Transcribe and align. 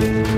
je 0.00 0.06
suis 0.06 0.29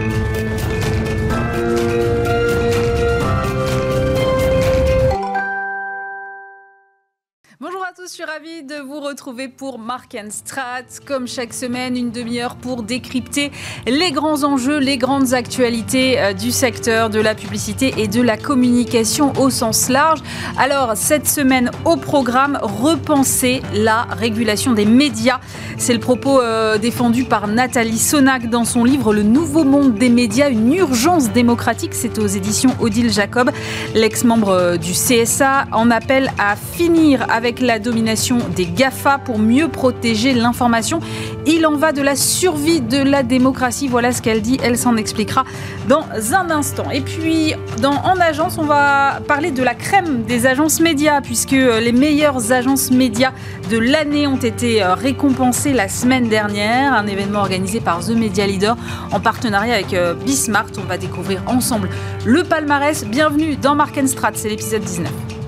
ravie 8.34 8.62
de 8.62 8.77
vous 8.77 9.00
retrouver 9.00 9.48
pour 9.48 9.79
Mark 9.79 10.16
Strat. 10.30 10.84
Comme 11.07 11.27
chaque 11.27 11.52
semaine, 11.52 11.96
une 11.96 12.11
demi-heure 12.11 12.55
pour 12.55 12.82
décrypter 12.82 13.50
les 13.86 14.11
grands 14.11 14.45
enjeux, 14.45 14.79
les 14.79 14.96
grandes 14.96 15.34
actualités 15.34 16.18
euh, 16.18 16.32
du 16.32 16.50
secteur 16.50 17.10
de 17.10 17.20
la 17.20 17.34
publicité 17.34 17.92
et 17.98 18.09
de 18.09 18.23
la 18.23 18.37
communication 18.37 19.32
au 19.38 19.50
sens 19.50 19.88
large. 19.88 20.20
Alors, 20.56 20.92
cette 20.95 21.29
semaine 21.29 21.70
au 21.84 21.96
programme, 21.96 22.59
repenser 22.62 23.60
la 23.74 24.05
régulation 24.05 24.73
des 24.73 24.87
médias. 24.87 25.41
C'est 25.77 25.95
le 25.95 26.01
propos 26.01 26.41
euh, 26.41 26.78
défendu 26.78 27.24
par 27.24 27.48
Nathalie 27.48 27.98
Sonac 27.98 28.48
dans 28.48 28.64
son 28.64 28.84
livre 28.84 29.12
Le 29.12 29.24
nouveau 29.24 29.64
monde 29.64 29.95
des 29.96 30.10
médias, 30.10 30.48
une 30.48 30.73
urgence 30.73 31.30
démocratique. 31.30 31.92
C'est 31.92 32.19
aux 32.19 32.28
éditions 32.28 32.70
Odile 32.80 33.12
Jacob. 33.12 33.51
L'ex-membre 33.95 34.48
euh, 34.51 34.77
du 34.78 34.92
CSA 34.92 35.66
en 35.73 35.91
appelle 35.91 36.33
à 36.38 36.56
finir 36.56 37.27
avec 37.30 37.60
la 37.60 37.78
domination 37.78 38.21
des 38.30 38.66
GAFA 38.66 39.18
pour 39.18 39.38
mieux 39.38 39.68
protéger 39.68 40.32
l'information. 40.32 41.00
Il 41.44 41.66
en 41.66 41.76
va 41.76 41.92
de 41.92 42.02
la 42.02 42.14
survie 42.14 42.80
de 42.80 42.98
la 42.98 43.22
démocratie. 43.22 43.88
Voilà 43.88 44.12
ce 44.12 44.22
qu'elle 44.22 44.42
dit. 44.42 44.58
Elle 44.62 44.78
s'en 44.78 44.96
expliquera 44.96 45.45
dans 45.88 46.04
un 46.32 46.50
instant. 46.50 46.90
Et 46.92 47.00
puis, 47.00 47.54
En 47.84 48.20
Agence, 48.20 48.58
on 48.58 48.64
va 48.64 49.20
parler 49.26 49.50
de 49.50 49.62
la 49.62 49.74
crème 49.74 50.22
des 50.22 50.46
agences 50.46 50.80
médias, 50.80 51.20
puisque 51.20 51.50
les 51.50 51.92
meilleures 51.92 52.52
agences 52.52 52.90
médias 52.90 53.32
de 53.70 53.78
l'année 53.78 54.26
ont 54.26 54.36
été 54.36 54.82
euh, 54.82 54.95
récompensées 54.95 55.73
la 55.73 55.88
semaine 55.88 56.28
dernière. 56.28 56.95
Un 56.95 57.06
événement 57.06 57.40
organisé 57.40 57.80
par 57.80 58.00
The 58.00 58.10
Media 58.10 58.46
Leader 58.46 58.76
en 59.10 59.18
partenariat 59.20 59.74
avec 59.74 59.95
euh, 59.95 60.14
Bismart. 60.14 60.66
On 60.78 60.86
va 60.86 60.98
découvrir 60.98 61.42
ensemble 61.46 61.88
le 62.24 62.45
palmarès. 62.45 63.04
Bienvenue 63.04 63.57
dans 63.57 63.74
Mark 63.74 63.98
Strat, 64.07 64.33
c'est 64.34 64.48
l'épisode 64.48 64.83
19. 64.83 65.42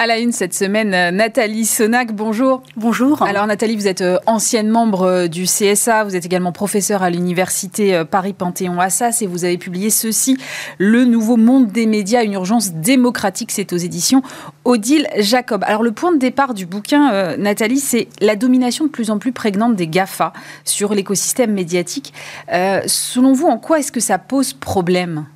À 0.00 0.06
la 0.06 0.18
une 0.18 0.32
cette 0.32 0.54
semaine, 0.54 0.94
euh, 0.94 1.10
Nathalie 1.10 1.66
Sonac, 1.66 2.14
bonjour. 2.14 2.62
Bonjour. 2.74 3.22
Alors 3.22 3.46
Nathalie, 3.46 3.76
vous 3.76 3.86
êtes 3.86 4.00
euh, 4.00 4.16
ancienne 4.24 4.70
membre 4.70 5.02
euh, 5.02 5.28
du 5.28 5.44
CSA, 5.44 6.04
vous 6.04 6.16
êtes 6.16 6.24
également 6.24 6.52
professeure 6.52 7.02
à 7.02 7.10
l'université 7.10 8.02
Paris-Panthéon-Assas 8.10 9.20
et 9.20 9.26
vous 9.26 9.44
avez 9.44 9.58
publié 9.58 9.90
ceci, 9.90 10.38
Le 10.78 11.04
nouveau 11.04 11.36
monde 11.36 11.66
des 11.66 11.84
médias, 11.84 12.24
une 12.24 12.32
urgence 12.32 12.72
démocratique, 12.72 13.50
c'est 13.50 13.74
aux 13.74 13.76
éditions 13.76 14.22
Odile 14.64 15.06
Jacob. 15.18 15.64
Alors 15.66 15.82
le 15.82 15.92
point 15.92 16.12
de 16.12 16.18
départ 16.18 16.54
du 16.54 16.64
bouquin, 16.64 17.36
Nathalie, 17.36 17.78
c'est 17.78 18.08
la 18.22 18.36
domination 18.36 18.86
de 18.86 18.90
plus 18.90 19.10
en 19.10 19.18
plus 19.18 19.32
prégnante 19.32 19.76
des 19.76 19.86
GAFA 19.86 20.32
sur 20.64 20.94
l'écosystème 20.94 21.52
médiatique. 21.52 22.14
selon 22.86 23.34
vous, 23.34 23.48
en 23.48 23.58
quoi 23.58 23.80
est-ce 23.80 23.92
que 23.92 24.00
ça 24.00 24.16
pose 24.16 24.54
problème? 24.54 25.26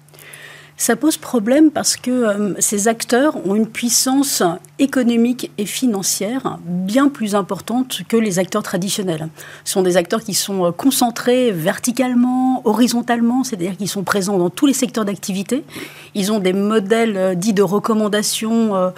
Ça 0.76 0.96
pose 0.96 1.16
problème 1.16 1.70
parce 1.70 1.96
que 1.96 2.10
euh, 2.10 2.54
ces 2.58 2.88
acteurs 2.88 3.36
ont 3.46 3.54
une 3.54 3.68
puissance 3.68 4.42
économique 4.80 5.52
et 5.56 5.66
financière 5.66 6.58
bien 6.64 7.08
plus 7.08 7.36
importante 7.36 8.00
que 8.08 8.16
les 8.16 8.40
acteurs 8.40 8.64
traditionnels. 8.64 9.28
Ce 9.64 9.72
sont 9.72 9.82
des 9.82 9.96
acteurs 9.96 10.24
qui 10.24 10.34
sont 10.34 10.64
euh, 10.64 10.72
concentrés 10.72 11.52
verticalement, 11.52 12.60
horizontalement, 12.64 13.44
c'est-à-dire 13.44 13.76
qu'ils 13.76 13.88
sont 13.88 14.02
présents 14.02 14.36
dans 14.36 14.50
tous 14.50 14.66
les 14.66 14.72
secteurs 14.72 15.04
d'activité. 15.04 15.64
Ils 16.16 16.32
ont 16.32 16.40
des 16.40 16.52
modèles 16.52 17.16
euh, 17.16 17.34
dits 17.36 17.52
de 17.52 17.62
recommandation 17.62 18.92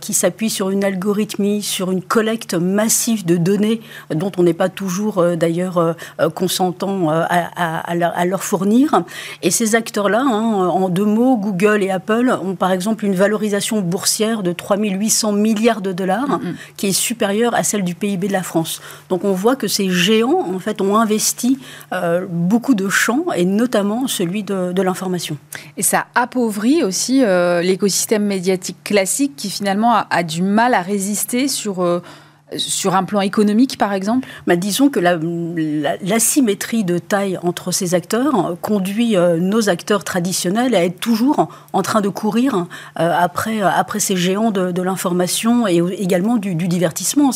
qui 0.00 0.12
s'appuient 0.12 0.50
sur 0.50 0.70
une 0.70 0.84
algorithmie, 0.84 1.62
sur 1.62 1.90
une 1.90 2.02
collecte 2.02 2.54
massive 2.54 3.24
de 3.24 3.36
données 3.36 3.80
dont 4.14 4.30
on 4.36 4.42
n'est 4.42 4.52
pas 4.52 4.68
toujours 4.68 5.22
d'ailleurs 5.36 5.96
consentant 6.34 7.08
à, 7.10 8.24
leur, 8.24 8.42
fournir. 8.42 9.02
Et 9.42 9.50
ces 9.50 9.74
acteurs-là, 9.74 10.20
hein, 10.20 10.68
en 10.68 10.88
deux 10.88 11.04
mots, 11.04 11.21
Google 11.36 11.82
et 11.82 11.90
Apple 11.90 12.36
ont 12.42 12.54
par 12.54 12.72
exemple 12.72 13.04
une 13.04 13.14
valorisation 13.14 13.80
boursière 13.80 14.42
de 14.42 14.52
3800 14.52 15.32
milliards 15.32 15.80
de 15.80 15.92
dollars, 15.92 16.28
mm, 16.28 16.48
mm. 16.48 16.54
qui 16.76 16.86
est 16.88 16.92
supérieure 16.92 17.54
à 17.54 17.62
celle 17.62 17.84
du 17.84 17.94
PIB 17.94 18.28
de 18.28 18.32
la 18.32 18.42
France. 18.42 18.80
Donc 19.08 19.24
on 19.24 19.32
voit 19.32 19.56
que 19.56 19.68
ces 19.68 19.90
géants, 19.90 20.46
en 20.54 20.58
fait, 20.58 20.80
ont 20.80 20.96
investi 20.96 21.58
euh, 21.92 22.26
beaucoup 22.28 22.74
de 22.74 22.88
champs, 22.88 23.26
et 23.34 23.44
notamment 23.44 24.06
celui 24.06 24.42
de, 24.42 24.82
l'information. 24.82 25.36
Et 25.76 25.82
ça 25.82 26.06
appauvrit 26.16 26.82
aussi 26.82 27.22
euh, 27.22 27.62
l'écosystème 27.62 28.24
médiatique 28.24 28.82
classique 28.82 29.34
qui 29.36 29.48
finalement 29.48 29.94
a, 30.10 30.22
du 30.22 30.42
mal 30.42 30.74
à 30.74 30.82
résister 30.82 31.48
sur... 31.48 31.82
Euh, 31.82 32.02
sur 32.56 32.94
un 32.94 33.04
plan 33.04 33.20
économique, 33.20 33.78
par 33.78 33.92
exemple? 33.92 34.28
Bah, 34.46 34.56
Disons 34.56 34.88
que 34.88 35.00
l'asymétrie 35.00 36.84
de 36.84 36.98
taille 36.98 37.38
entre 37.42 37.72
ces 37.72 37.94
acteurs 37.94 38.56
conduit 38.60 39.16
euh, 39.16 39.38
nos 39.38 39.68
acteurs 39.68 40.04
traditionnels 40.04 40.74
à 40.74 40.84
être 40.84 41.00
toujours 41.00 41.48
en 41.72 41.82
train 41.82 42.00
de 42.00 42.08
courir 42.08 42.66
euh, 43.00 43.12
après, 43.18 43.60
après 43.60 44.00
ces 44.00 44.16
géants 44.16 44.50
de, 44.50 44.82
l'information 44.82 45.66
et 45.66 45.82
également 45.98 46.36
du, 46.36 46.54
divertissement. 46.54 47.30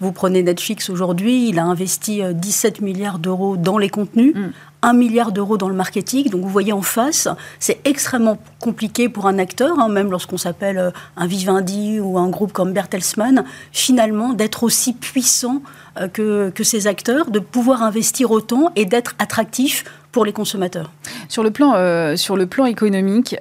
Vous 0.00 0.12
prenez 0.12 0.42
Netflix 0.42 0.90
aujourd'hui, 0.90 1.48
il 1.48 1.58
a 1.58 1.64
investi 1.64 2.22
17 2.32 2.76
euh, 2.80 2.84
milliards 2.84 3.18
d'euros 3.18 3.56
dans 3.56 3.78
les 3.78 3.88
contenus. 3.88 4.34
Mm. 4.34 4.50
1 4.84 4.92
milliard 4.92 5.32
d'euros 5.32 5.56
dans 5.56 5.68
le 5.68 5.74
marketing. 5.74 6.28
Donc 6.28 6.42
vous 6.42 6.48
voyez 6.48 6.72
en 6.72 6.82
face, 6.82 7.28
c'est 7.58 7.80
extrêmement 7.84 8.38
compliqué 8.60 9.08
pour 9.08 9.26
un 9.26 9.38
acteur, 9.38 9.78
hein, 9.78 9.88
même 9.88 10.10
lorsqu'on 10.10 10.36
s'appelle 10.36 10.78
euh, 10.78 10.90
un 11.16 11.26
Vivendi 11.26 12.00
ou 12.00 12.18
un 12.18 12.28
groupe 12.28 12.52
comme 12.52 12.72
Bertelsmann, 12.72 13.44
finalement 13.72 14.34
d'être 14.34 14.62
aussi 14.62 14.92
puissant 14.92 15.62
euh, 15.98 16.08
que, 16.08 16.50
que 16.50 16.64
ces 16.64 16.86
acteurs, 16.86 17.30
de 17.30 17.38
pouvoir 17.38 17.82
investir 17.82 18.30
autant 18.30 18.72
et 18.76 18.84
d'être 18.84 19.14
attractif 19.18 19.84
pour 20.12 20.24
les 20.24 20.32
consommateurs. 20.32 20.92
Sur 21.28 21.42
le 21.42 21.50
plan, 21.50 21.72
euh, 21.74 22.14
sur 22.14 22.36
le 22.36 22.46
plan 22.46 22.66
économique, 22.66 23.34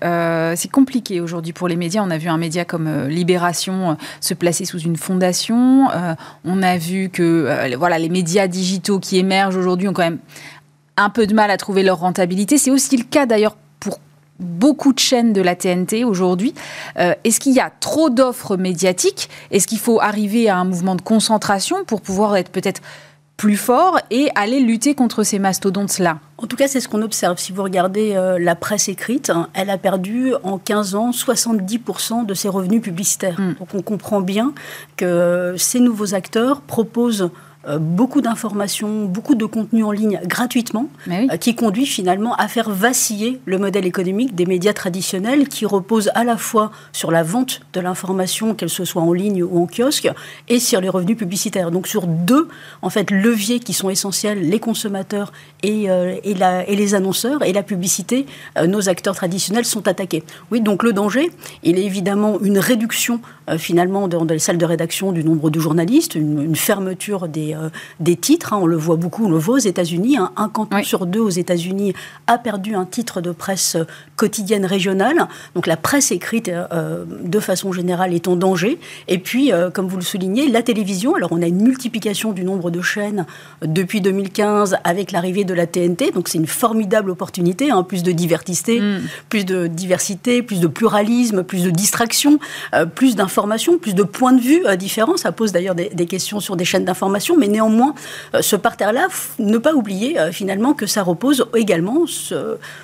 c'est 0.55 0.71
compliqué 0.71 1.21
aujourd'hui 1.21 1.53
pour 1.53 1.67
les 1.67 1.75
médias. 1.75 2.01
On 2.03 2.09
a 2.09 2.17
vu 2.17 2.29
un 2.29 2.37
média 2.37 2.65
comme 2.65 3.07
Libération 3.07 3.95
se 4.21 4.33
placer 4.33 4.65
sous 4.65 4.79
une 4.79 4.97
fondation. 4.97 5.89
on 6.45 6.63
a 6.63 6.77
vu 6.77 7.09
que 7.09 7.75
voilà, 7.77 7.99
les 7.99 8.09
médias 8.09 8.47
digitaux 8.47 8.99
qui 8.99 9.19
émergent 9.19 9.55
aujourd'hui 9.55 9.87
ont 9.87 9.93
quand 9.93 10.03
même 10.03 10.17
un 10.97 11.09
peu 11.09 11.27
de 11.27 11.33
mal 11.33 11.51
à 11.51 11.57
trouver 11.57 11.83
leur 11.83 11.99
rentabilité. 11.99 12.57
C'est 12.57 12.71
aussi 12.71 12.97
le 12.97 13.03
cas 13.03 13.25
d'ailleurs 13.25 13.55
pour 13.79 13.99
beaucoup 14.39 14.93
de 14.93 14.99
chaînes 14.99 15.33
de 15.33 15.41
la 15.41 15.55
TNT 15.55 16.03
aujourd'hui. 16.03 16.53
Euh, 16.99 17.13
est-ce 17.23 17.39
qu'il 17.39 17.53
y 17.53 17.59
a 17.59 17.71
trop 17.79 18.09
d'offres 18.09 18.57
médiatiques? 18.57 19.29
Est-ce 19.51 19.67
qu'il 19.67 19.79
faut 19.79 19.99
arriver 19.99 20.49
à 20.49 20.57
un 20.57 20.65
mouvement 20.65 20.95
de 20.95 21.01
concentration 21.01 21.83
pour 21.85 22.01
pouvoir 22.01 22.35
être 22.35 22.49
peut-être 22.49 22.81
plus 23.37 23.57
fort 23.57 23.99
et 24.11 24.29
aller 24.35 24.59
lutter 24.59 24.93
contre 24.93 25.23
ces 25.23 25.39
mastodontes-là? 25.39 26.19
En 26.37 26.47
tout 26.47 26.55
cas, 26.55 26.67
c'est 26.67 26.79
ce 26.79 26.87
qu'on 26.87 27.01
observe. 27.01 27.39
Si 27.39 27.51
vous 27.51 27.63
regardez 27.63 28.15
euh, 28.15 28.37
la 28.37 28.55
presse 28.55 28.89
écrite, 28.89 29.29
hein, 29.29 29.49
elle 29.53 29.69
a 29.69 29.77
perdu 29.77 30.33
en 30.43 30.57
15 30.57 30.95
ans 30.95 31.11
70% 31.11 32.25
de 32.25 32.33
ses 32.33 32.49
revenus 32.49 32.81
publicitaires. 32.81 33.39
Hmm. 33.39 33.53
Donc 33.59 33.73
on 33.73 33.81
comprend 33.81 34.21
bien 34.21 34.53
que 34.97 35.05
euh, 35.05 35.57
ces 35.57 35.79
nouveaux 35.79 36.13
acteurs 36.13 36.61
proposent 36.61 37.31
beaucoup 37.79 38.19
d'informations, 38.21 39.05
beaucoup 39.05 39.35
de 39.35 39.45
contenu 39.45 39.83
en 39.83 39.91
ligne 39.91 40.19
gratuitement, 40.25 40.89
euh, 41.09 41.37
qui 41.37 41.55
conduit 41.55 41.85
finalement 41.85 42.35
à 42.35 42.47
faire 42.49 42.69
vaciller 42.69 43.39
le 43.45 43.57
modèle 43.57 43.85
économique 43.85 44.35
des 44.35 44.45
médias 44.45 44.73
traditionnels 44.73 45.47
qui 45.47 45.65
reposent 45.65 46.11
à 46.13 46.25
la 46.25 46.35
fois 46.35 46.71
sur 46.91 47.09
la 47.09 47.23
vente 47.23 47.61
de 47.71 47.79
l'information, 47.79 48.53
qu'elle 48.53 48.69
se 48.69 48.83
soit 48.83 49.01
en 49.01 49.13
ligne 49.13 49.43
ou 49.43 49.63
en 49.63 49.67
kiosque, 49.67 50.09
et 50.49 50.59
sur 50.59 50.81
les 50.81 50.89
revenus 50.89 51.17
publicitaires. 51.17 51.71
Donc 51.71 51.87
sur 51.87 52.05
deux 52.05 52.49
en 52.81 52.89
fait 52.89 53.11
leviers 53.11 53.59
qui 53.59 53.71
sont 53.73 53.89
essentiels, 53.89 54.41
les 54.41 54.59
consommateurs 54.59 55.31
et, 55.61 55.89
euh, 55.89 56.15
et, 56.23 56.33
la, 56.33 56.67
et 56.67 56.75
les 56.75 56.95
annonceurs 56.95 57.43
et 57.45 57.53
la 57.53 57.63
publicité, 57.63 58.25
nos 58.67 58.89
acteurs 58.89 59.15
traditionnels 59.15 59.65
sont 59.65 59.87
attaqués. 59.87 60.23
Oui, 60.51 60.59
donc 60.59 60.83
le 60.83 60.91
danger, 60.91 61.31
il 61.63 61.79
est 61.79 61.85
évidemment 61.85 62.39
une 62.41 62.59
réduction 62.59 63.21
finalement 63.57 64.07
dans, 64.07 64.23
les 64.25 64.39
salles 64.39 64.57
de 64.57 64.65
rédaction 64.65 65.11
du 65.11 65.23
nombre 65.23 65.49
de 65.49 65.59
journalistes, 65.59 66.15
une 66.15 66.55
fermeture 66.55 67.27
des 67.27 67.52
euh, 67.55 67.69
des, 67.99 68.15
titres. 68.15 68.53
Hein, 68.53 68.59
on 68.61 68.65
le 68.65 68.77
voit 68.77 68.95
beaucoup, 68.95 69.25
on 69.25 69.29
le 69.29 69.37
voit 69.37 69.55
aux 69.55 69.59
États-Unis. 69.59 70.17
Hein, 70.17 70.31
un 70.35 70.49
canton 70.49 70.83
sur 70.83 71.05
deux 71.05 71.19
aux 71.19 71.29
États-Unis 71.29 71.93
a 72.27 72.37
perdu 72.37 72.75
un 72.75 72.85
titre 72.85 73.21
de 73.21 73.31
presse 73.31 73.75
euh, 73.75 73.85
quotidienne 74.15 74.65
régionale. 74.65 75.27
Donc 75.55 75.67
la 75.67 75.77
presse 75.77 76.11
écrite, 76.11 76.49
euh, 76.49 77.05
de 77.23 77.39
façon 77.39 77.71
générale, 77.71 78.13
est 78.13 78.27
en 78.27 78.35
danger. 78.35 78.79
Et 79.07 79.17
puis, 79.17 79.51
comme 79.73 79.87
vous 79.87 79.97
le 79.97 80.03
soulignez, 80.03 80.47
la 80.49 80.61
télévision. 80.61 81.15
Alors 81.15 81.31
on 81.31 81.41
a 81.41 81.47
une 81.47 81.61
multiplication 81.61 82.31
du 82.31 82.43
nombre 82.43 82.71
de 82.71 82.81
chaînes 82.81 83.25
depuis 83.61 84.01
2015 84.01 84.77
avec 84.83 85.11
l'arrivée 85.11 85.43
de 85.43 85.53
la 85.53 85.67
TNT. 85.67 86.11
Donc 86.11 86.27
c'est 86.27 86.37
une 86.37 86.47
formidable 86.47 87.11
opportunité. 87.11 87.71
Hein, 87.71 87.83
plus 87.83 88.03
de 88.03 88.11
diversité, 88.11 88.79
mm. 88.79 89.01
plus 89.29 89.45
de 89.45 89.67
diversité, 89.67 90.41
plus 90.43 90.59
de 90.59 90.67
pluralisme, 90.67 91.43
plus 91.43 91.63
de 91.63 91.69
distraction, 91.69 92.39
plus 92.95 93.15
d'informations, 93.15 93.77
plus 93.77 93.95
de 93.95 94.03
points 94.03 94.33
de 94.33 94.41
vue 94.41 94.63
différents. 94.77 95.17
Ça 95.17 95.31
pose 95.31 95.51
d'ailleurs 95.51 95.75
des, 95.75 95.89
des 95.89 96.05
questions 96.05 96.39
sur 96.39 96.55
des 96.55 96.65
chaînes 96.65 96.85
d'information 96.85 97.37
mais 97.43 97.49
néanmoins, 97.49 97.93
ce 98.39 98.55
parterre-là, 98.55 99.07
ne 99.37 99.57
pas 99.57 99.73
oublier 99.73 100.15
finalement 100.31 100.73
que 100.73 100.85
ça 100.85 101.03
repose 101.03 101.45
également 101.55 102.05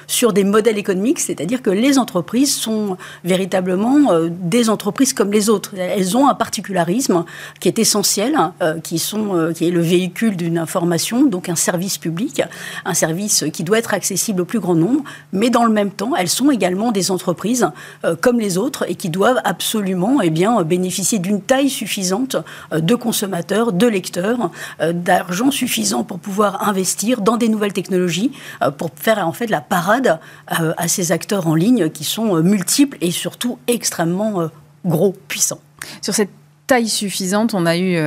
sur 0.07 0.33
des 0.33 0.43
modèles 0.43 0.77
économiques, 0.77 1.19
c'est-à-dire 1.19 1.61
que 1.61 1.69
les 1.69 1.97
entreprises 1.97 2.53
sont 2.53 2.97
véritablement 3.23 4.11
des 4.29 4.69
entreprises 4.69 5.13
comme 5.13 5.31
les 5.31 5.49
autres. 5.49 5.75
Elles 5.77 6.17
ont 6.17 6.27
un 6.27 6.33
particularisme 6.33 7.23
qui 7.61 7.69
est 7.69 7.79
essentiel, 7.79 8.35
qui, 8.83 8.99
sont, 8.99 9.53
qui 9.55 9.67
est 9.69 9.71
le 9.71 9.79
véhicule 9.79 10.35
d'une 10.35 10.57
information, 10.57 11.23
donc 11.25 11.47
un 11.47 11.55
service 11.55 11.97
public, 11.97 12.41
un 12.83 12.93
service 12.93 13.45
qui 13.53 13.63
doit 13.63 13.77
être 13.77 13.93
accessible 13.93 14.41
au 14.41 14.45
plus 14.45 14.59
grand 14.59 14.75
nombre, 14.75 15.03
mais 15.31 15.49
dans 15.49 15.63
le 15.63 15.71
même 15.71 15.91
temps, 15.91 16.15
elles 16.17 16.27
sont 16.27 16.51
également 16.51 16.91
des 16.91 17.11
entreprises 17.11 17.69
euh, 18.03 18.15
comme 18.19 18.39
les 18.39 18.57
autres 18.57 18.85
et 18.89 18.95
qui 18.95 19.09
doivent 19.09 19.41
absolument 19.43 20.21
eh 20.21 20.29
bien, 20.29 20.61
bénéficier 20.63 21.19
d'une 21.19 21.41
taille 21.41 21.69
suffisante 21.69 22.35
euh, 22.73 22.79
de 22.79 22.95
consommateurs, 22.95 23.71
de 23.71 23.87
lecteurs, 23.87 24.48
euh, 24.81 24.93
d'argent 24.93 25.51
suffisant 25.51 26.03
pour 26.03 26.19
pouvoir 26.19 26.67
investir 26.67 27.21
dans 27.21 27.37
des 27.37 27.49
nouvelles 27.49 27.73
technologies, 27.73 28.31
pour 28.77 28.91
faire 28.95 29.25
en 29.27 29.33
fait 29.33 29.47
la 29.47 29.61
parade 29.61 30.19
à 30.47 30.87
ces 30.87 31.11
acteurs 31.11 31.47
en 31.47 31.55
ligne 31.55 31.89
qui 31.89 32.03
sont 32.03 32.41
multiples 32.41 32.97
et 33.01 33.11
surtout 33.11 33.57
extrêmement 33.67 34.49
gros, 34.85 35.15
puissants. 35.27 35.59
Sur 36.01 36.13
cette 36.13 36.29
taille 36.67 36.89
suffisante, 36.89 37.53
on 37.53 37.65
a 37.65 37.77
eu 37.77 37.97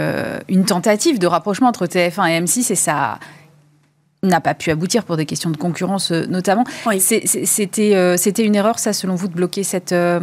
une 0.49 0.65
tentative 0.65 1.19
de 1.19 1.27
rapprochement 1.27 1.69
entre 1.69 1.87
TF1 1.87 2.29
et 2.29 2.41
M6 2.41 2.73
et 2.73 2.77
ça 2.77 3.19
n'a 4.23 4.41
pas 4.41 4.55
pu 4.55 4.71
aboutir 4.71 5.05
pour 5.05 5.17
des 5.17 5.27
questions 5.27 5.51
de 5.51 5.57
concurrence 5.57 6.13
euh, 6.13 6.27
notamment. 6.27 6.65
C'était 6.99 7.95
euh, 7.95 8.17
c'était 8.17 8.45
une 8.45 8.55
erreur, 8.55 8.79
ça, 8.79 8.93
selon 8.93 9.17
vous, 9.17 9.27
de 9.27 9.35
bloquer 9.35 9.65
cette, 9.65 9.93
euh, 9.93 10.21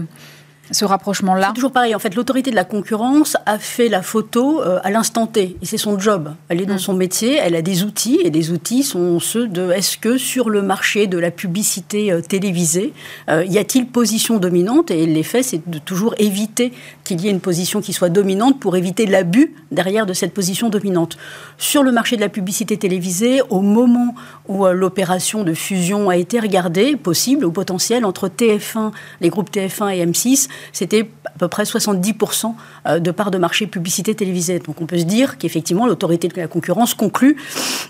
ce 0.71 0.86
rapprochement-là 0.86 1.51
toujours 1.56 1.71
pareil. 1.71 1.95
En 1.95 2.00
fait, 2.00 2.16
l'autorité 2.16 2.51
de 2.51 2.56
la 2.56 2.63
concurrence 2.63 3.38
a 3.45 3.60
fait 3.60 3.89
la 3.89 4.01
photo 4.01 4.62
à 4.62 4.92
l'instant 4.92 5.27
T. 5.27 5.57
Et 5.62 5.66
c'est 5.66 5.77
son 5.77 6.00
job. 6.00 6.33
Elle 6.50 6.62
est 6.62 6.66
dans 6.66 6.75
mm. 6.75 6.80
son 6.80 6.94
métier, 6.94 7.38
elle 7.38 7.56
a 7.56 7.62
des 7.62 7.83
outils. 7.83 8.19
Et 8.24 8.30
des 8.30 8.51
outils 8.51 8.83
sont 8.83 9.19
ceux 9.19 9.48
de 9.48 9.71
est-ce 9.71 9.98
que 9.98 10.18
sur 10.18 10.50
le 10.50 10.62
marché 10.62 11.07
de 11.07 11.18
la 11.18 11.31
publicité 11.31 12.13
télévisée, 12.27 12.94
y 13.27 13.57
a-t-il 13.57 13.88
position 13.88 14.38
dominante? 14.38 14.92
Et 14.92 15.06
l'effet, 15.06 15.44
c'est 15.44 15.68
de 15.69 15.80
toujours 15.80 16.16
éviter 16.18 16.72
qu'il 17.04 17.22
y 17.22 17.27
ait 17.27 17.31
une 17.31 17.39
position 17.39 17.81
qui 17.81 17.94
soit 17.94 18.10
dominante 18.10 18.60
pour 18.60 18.75
éviter 18.77 19.06
l'abus 19.06 19.54
derrière 19.72 20.06
de 20.06 20.13
cette 20.13 20.33
position 20.33 20.69
dominante. 20.69 21.18
Sur 21.57 21.83
le 21.83 21.92
marché 21.92 22.15
de 22.15 22.22
la 22.22 22.30
publicité 22.30 22.77
télévisée, 22.77 23.42
au 23.50 23.62
moment 23.62 24.15
où 24.48 24.65
euh, 24.65 24.74
l'opération 24.74 25.44
de 25.44 25.54
fusion 25.54 26.10
a 26.10 26.18
été 26.18 26.39
regardée, 26.39 26.95
possible 26.95 27.45
ou 27.45 27.51
potentielle, 27.51 28.06
entre 28.06 28.27
TF1, 28.27 28.92
les 29.22 29.30
groupes 29.30 29.51
TF1 29.51 29.95
et 29.95 30.06
M6, 30.06 30.48
c'était 30.73 31.09
à 31.25 31.38
peu 31.38 31.47
près 31.47 31.63
70% 31.63 32.53
euh, 32.88 33.00
de 33.00 33.11
part 33.11 33.31
de 33.31 33.38
marché 33.38 33.67
publicité 33.67 34.15
télévisée. 34.15 34.59
Donc 34.59 34.81
on 34.81 34.85
peut 34.85 34.97
se 34.97 35.03
dire 35.03 35.38
qu'effectivement, 35.38 35.88
l'autorité 35.88 36.27
de 36.27 36.39
la 36.39 36.47
concurrence 36.47 36.94
conclut 36.94 37.38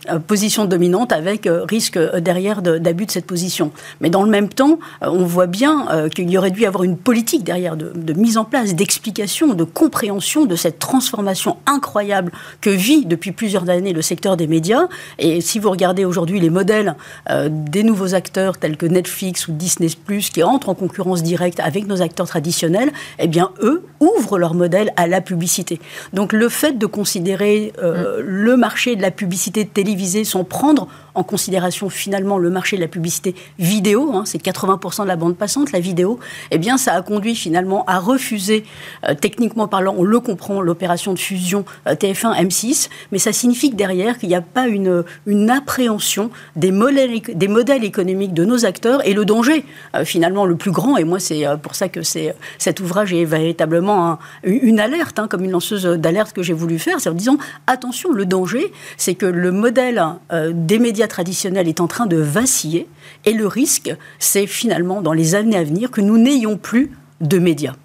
euh, 0.10 0.20
position 0.20 0.66
dominante 0.66 1.12
avec 1.12 1.48
risque 1.70 2.00
derrière 2.18 2.62
d'abus 2.62 3.06
de 3.06 3.12
cette 3.12 3.26
position. 3.26 3.72
Mais 4.02 4.10
dans 4.10 4.24
le 4.24 4.30
même 4.30 4.50
temps, 4.50 4.80
on 5.02 5.26
voit 5.26 5.48
bien 5.48 6.10
qu'il 6.14 6.30
y 6.30 6.38
aurait 6.38 6.52
dû 6.52 6.62
y 6.62 6.66
avoir 6.66 6.84
une 6.84 6.98
politique 6.98 7.44
derrière 7.44 7.76
de, 7.76 7.92
de 7.96 8.14
mise 8.14 8.38
en 8.38 8.46
place, 8.46 8.76
d'explication 8.76 9.54
de 9.54 9.64
compréhension 9.64 10.46
de 10.46 10.56
cette 10.56 10.80
transformation 10.80 11.58
incroyable 11.66 12.32
que 12.62 12.70
vit 12.70 13.06
depuis 13.06 13.32
plusieurs 13.32 13.70
années 13.70 13.94
le 13.94 14.02
secteur 14.02 14.38
des 14.38 14.48
médias. 14.48 14.88
Et 15.18 15.42
si 15.42 15.60
vous 15.60 15.70
regardez 15.70 16.06
aujourd'hui 16.06 16.40
les 16.40 16.50
modèles 16.50 16.96
euh, 17.30 17.50
des 17.52 17.84
nouveaux 17.84 18.16
acteurs 18.16 18.58
tels 18.58 18.78
que 18.78 18.86
Netflix 18.86 19.48
ou 19.48 19.52
Disney⁇ 19.54 19.90
qui 20.32 20.44
entrent 20.44 20.70
en 20.70 20.76
concurrence 20.76 21.24
directe 21.24 21.60
avec 21.60 21.88
nos 21.88 22.02
acteurs 22.02 22.28
traditionnels, 22.28 22.59
eh 23.20 23.28
bien, 23.28 23.52
eux 23.62 23.84
ouvrent 24.00 24.38
leur 24.38 24.54
modèle 24.54 24.92
à 24.96 25.08
la 25.08 25.22
publicité. 25.22 25.80
Donc 26.14 26.34
le 26.34 26.50
fait 26.50 26.78
de 26.78 26.86
considérer 26.86 27.74
euh, 27.82 28.20
mm. 28.20 28.26
le 28.26 28.58
marché 28.58 28.96
de 28.96 29.02
la 29.02 29.12
publicité 29.12 29.66
télévisée 29.66 30.24
sans 30.24 30.44
prendre 30.44 30.88
en 31.20 31.24
considération 31.24 31.90
finalement 31.90 32.38
le 32.38 32.50
marché 32.50 32.78
de 32.78 32.82
la 32.82 32.88
publicité 32.88 33.36
vidéo, 33.60 34.12
hein, 34.14 34.24
c'est 34.26 34.42
80% 34.42 35.04
de 35.04 35.08
la 35.08 35.18
bande 35.18 35.36
passante, 35.36 35.74
la 35.74 35.82
vidéo, 35.82 36.18
eh 36.50 36.58
bien 36.58 36.78
ça 36.78 36.94
a 36.94 37.02
conduit 37.02 37.36
finalement 37.36 37.84
à 37.88 38.00
refuser, 38.00 38.64
euh, 39.08 39.14
techniquement 39.20 39.68
parlant, 39.68 39.94
on 39.98 40.04
le 40.04 40.20
comprend, 40.22 40.62
l'opération 40.62 41.14
de 41.14 41.20
fusion 41.20 41.66
euh, 41.88 41.96
TF1-M6, 41.96 42.90
mais 43.12 43.20
ça 43.20 43.34
signifie 43.34 43.70
que 43.70 43.76
derrière, 43.76 44.18
qu'il 44.18 44.30
n'y 44.30 44.36
a 44.36 44.42
pas 44.42 44.68
une, 44.68 45.04
appréhension 45.50 46.30
des 46.56 46.72
modèles, 46.72 47.12
économiques 47.84 48.34
de 48.34 48.46
nos 48.46 48.66
acteurs 48.66 49.06
et 49.06 49.14
le 49.14 49.26
danger 49.26 49.66
euh, 49.96 50.06
finalement 50.06 50.46
le 50.46 50.56
plus 50.56 50.72
grand, 50.72 50.96
et 50.96 51.04
moi 51.04 51.20
c'est 51.20 51.44
pour 51.62 51.76
ça 51.76 51.90
que 51.90 52.02
cet 52.04 52.80
ouvrage 52.80 53.14
est 53.14 53.26
véritablement 53.26 54.20
une 54.44 54.80
alerte, 54.80 55.20
hein, 55.20 55.28
comme 55.28 55.44
une 55.44 55.52
lanceuse 55.52 55.84
d'alerte 55.84 56.34
que 56.34 56.44
j'ai 56.44 56.54
voulu 56.54 56.80
faire, 56.80 57.02
c'est 57.02 57.10
en 57.10 57.14
disant 57.14 57.38
attention, 57.68 58.14
le 58.14 58.26
danger, 58.26 58.72
c'est 58.96 59.16
que 59.16 59.26
le 59.26 59.52
modèle 59.52 60.02
des 60.52 60.80
médias 60.80 61.09
traditionnel 61.10 61.68
est 61.68 61.82
en 61.82 61.88
train 61.88 62.06
de 62.06 62.16
vaciller 62.16 62.88
et 63.26 63.34
le 63.34 63.48
risque, 63.48 63.94
c'est 64.18 64.48
finalement 64.48 65.02
dans 65.02 65.14
les 65.14 65.36
années 65.36 65.58
à 65.58 65.64
venir 65.64 65.92
que 65.92 66.00
nous 66.00 66.18
n'ayons 66.18 66.56
plus 66.56 66.92
de 67.20 67.38
médias. 67.38 67.76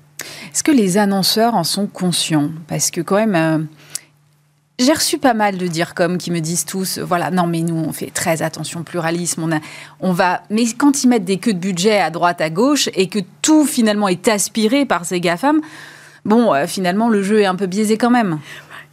Est-ce 0.52 0.62
que 0.62 0.70
les 0.70 0.96
annonceurs 0.96 1.54
en 1.54 1.64
sont 1.64 1.88
conscients? 1.88 2.50
Parce 2.68 2.90
que 2.90 3.00
quand 3.00 3.16
même... 3.16 3.34
Euh, 3.34 3.64
j'ai 4.80 4.92
reçu 4.92 5.18
pas 5.18 5.34
mal 5.34 5.56
de 5.56 5.66
dire 5.68 5.94
comme 5.94 6.18
qui 6.18 6.32
me 6.32 6.40
disent 6.40 6.64
tous, 6.64 6.98
voilà, 6.98 7.30
non 7.30 7.46
mais 7.46 7.60
nous 7.60 7.76
on 7.76 7.92
fait 7.92 8.10
très 8.10 8.42
attention 8.42 8.82
pluralisme, 8.82 9.44
on, 9.44 9.52
a, 9.52 9.60
on 10.00 10.12
va, 10.12 10.42
mais 10.50 10.64
quand 10.76 11.04
ils 11.04 11.08
mettent 11.08 11.24
des 11.24 11.36
queues 11.36 11.52
de 11.52 11.60
budget 11.60 12.00
à 12.00 12.10
droite 12.10 12.40
à 12.40 12.50
gauche 12.50 12.88
et 12.94 13.08
que 13.08 13.20
tout 13.40 13.66
finalement 13.66 14.08
est 14.08 14.26
aspiré 14.26 14.84
par 14.84 15.04
ces 15.04 15.20
gars-femmes, 15.20 15.60
bon, 16.24 16.52
euh, 16.52 16.66
finalement 16.66 17.08
le 17.08 17.22
jeu 17.22 17.40
est 17.40 17.46
un 17.46 17.54
peu 17.54 17.66
biaisé 17.66 17.96
quand 17.96 18.10
même. 18.10 18.40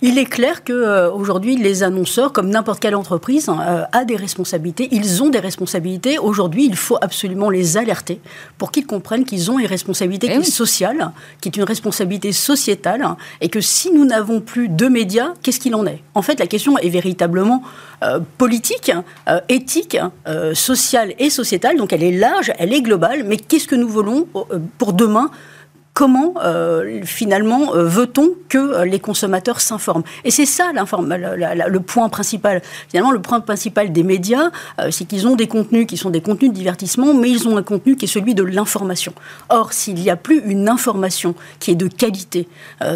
Il 0.04 0.18
est 0.18 0.26
clair 0.26 0.64
que 0.64 0.74
euh, 0.74 1.12
aujourd'hui, 1.12 1.58
les 1.58 1.84
annonceurs, 1.84 2.34
comme 2.34 2.50
n'importe 2.50 2.80
quelle 2.80 2.96
entreprise, 2.96 3.50
ont 3.50 3.60
hein, 3.60 3.66
euh, 3.68 3.84
a 4.00 4.04
des 4.04 4.16
responsabilités. 4.16 4.90
Ils 4.92 5.22
ont 5.22 5.30
des 5.30 5.40
responsabilités. 5.40 6.18
Aujourd'hui, 6.18 6.66
il 6.66 6.76
faut 6.76 6.98
absolument 7.02 7.52
les 7.52 7.78
alerter 7.78 8.20
pour 8.58 8.72
qu'ils 8.72 8.88
comprennent 8.88 9.26
qu'ils 9.26 9.52
ont 9.52 9.60
une 9.60 9.68
responsabilité 9.68 10.28
eh 10.32 10.40
qui 10.40 10.48
est 10.48 10.52
sociale, 10.52 11.12
qui 11.40 11.50
est 11.50 11.56
une 11.56 11.66
responsabilité 11.66 12.32
sociétale, 12.32 13.06
et 13.42 13.50
que 13.50 13.62
si 13.62 13.92
nous 13.92 14.04
n'avons 14.04 14.42
plus 14.42 14.70
de 14.70 14.88
médias, 14.88 15.34
qu'est-ce 15.44 15.60
qu'il 15.60 15.76
en 15.76 15.86
est? 15.86 16.02
En 16.16 16.24
fait, 16.24 16.40
la 16.40 16.48
question 16.48 16.80
est 16.80 16.90
véritablement 16.90 17.62
euh, 18.04 18.20
politique, 18.40 18.92
éthique, 19.50 19.98
sociale 20.54 21.14
et 21.20 21.30
sociétale. 21.30 21.78
Donc, 21.78 21.94
elle 21.94 22.04
est 22.04 22.18
large, 22.18 22.52
elle 22.58 22.74
est 22.74 22.82
globale. 22.82 23.24
Mais 23.24 23.38
qu'est-ce 23.38 23.68
que 23.68 23.76
nous 23.76 23.88
voulons 23.88 24.28
pour 24.80 24.94
demain 24.94 25.30
comment 25.94 26.36
euh, 26.44 27.02
finalement 27.04 27.76
euh, 27.76 27.86
veut-on 27.86 28.32
que 28.50 28.58
euh, 28.58 28.86
les 28.86 29.00
consommateurs 29.00 29.60
s'informent? 29.60 30.04
Et 30.24 30.32
c'est 30.32 30.46
ça 30.46 30.72
le 30.74 31.80
point 31.80 32.10
principal. 32.10 32.62
Finalement, 32.90 33.12
le 33.12 33.22
point 33.22 33.40
principal 33.42 33.92
des 33.92 34.04
médias, 34.04 34.52
c'est 34.90 35.06
qu'ils 35.06 35.28
ont 35.28 35.36
des 35.36 35.48
contenus 35.48 35.86
qui 35.88 35.98
sont 35.98 36.10
des 36.10 36.22
contenus 36.22 36.52
de 36.52 36.56
divertissement, 36.56 37.14
mais 37.14 37.30
ils 37.30 37.48
ont 37.48 37.58
un 37.58 37.64
contenu 37.64 37.96
qui 37.96 38.06
est 38.06 38.08
celui 38.08 38.36
de 38.36 38.44
l'information. 38.44 39.14
Or, 39.50 39.74
s'il 39.74 39.96
n'y 39.96 40.10
a 40.10 40.16
plus 40.16 40.42
une 40.46 40.70
information 40.70 41.36
qui 41.60 41.72
est 41.72 41.76
de 41.76 41.88
qualité, 41.88 42.48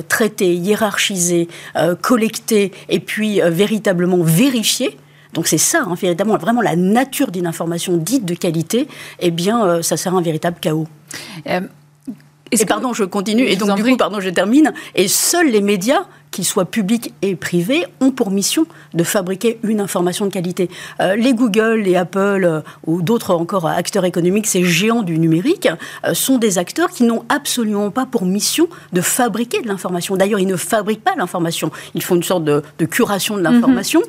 traitée, 0.07 0.53
hiérarchisée, 0.53 1.47
collectée 2.01 2.71
et 2.89 2.99
puis 2.99 3.41
véritablement 3.41 4.21
vérifiée, 4.21 4.97
donc 5.33 5.47
c'est 5.47 5.57
ça, 5.57 5.83
hein, 5.85 5.95
véritablement, 5.95 6.37
vraiment 6.37 6.61
la 6.61 6.75
nature 6.75 7.31
d'une 7.31 7.47
information 7.47 7.97
dite 7.97 8.25
de 8.25 8.35
qualité, 8.35 8.87
eh 9.19 9.31
bien, 9.31 9.81
ça 9.81 9.97
sera 9.97 10.17
un 10.17 10.21
véritable 10.21 10.57
chaos. 10.59 10.87
Et 12.51 12.65
pardon, 12.65 12.93
je 12.93 13.03
continue. 13.03 13.43
Et 13.43 13.55
donc, 13.55 13.75
du 13.75 13.83
coup, 13.83 13.97
pardon, 13.97 14.19
je 14.19 14.29
termine. 14.29 14.73
Et 14.93 15.07
seuls 15.07 15.49
les 15.49 15.61
médias 15.61 16.05
qu'ils 16.35 16.43
soient 16.43 16.65
publics 16.65 17.13
et 17.21 17.37
privés, 17.37 17.85
ont 18.01 18.11
pour 18.11 18.29
mission 18.29 18.65
de 18.93 19.05
fabriquer 19.05 19.57
une 19.63 19.79
information 19.79 20.25
de 20.25 20.31
qualité. 20.31 20.69
Euh, 20.99 21.15
les 21.15 21.33
Google, 21.33 21.79
les 21.79 21.95
Apple 21.95 22.43
euh, 22.43 22.59
ou 22.85 23.01
d'autres 23.01 23.33
encore 23.33 23.67
acteurs 23.67 24.03
économiques, 24.03 24.45
ces 24.45 24.65
géants 24.65 25.01
du 25.01 25.17
numérique, 25.17 25.69
euh, 26.05 26.13
sont 26.13 26.37
des 26.37 26.57
acteurs 26.57 26.89
qui 26.89 27.03
n'ont 27.05 27.23
absolument 27.29 27.89
pas 27.89 28.05
pour 28.05 28.25
mission 28.25 28.67
de 28.91 28.99
fabriquer 28.99 29.61
de 29.61 29.69
l'information. 29.69 30.17
D'ailleurs, 30.17 30.41
ils 30.41 30.47
ne 30.47 30.57
fabriquent 30.57 31.05
pas 31.05 31.15
l'information. 31.15 31.71
Ils 31.93 32.03
font 32.03 32.15
une 32.15 32.23
sorte 32.23 32.43
de, 32.43 32.61
curation 32.85 33.37
de 33.37 33.41
mhm. 33.41 33.53
l'information. 33.53 34.01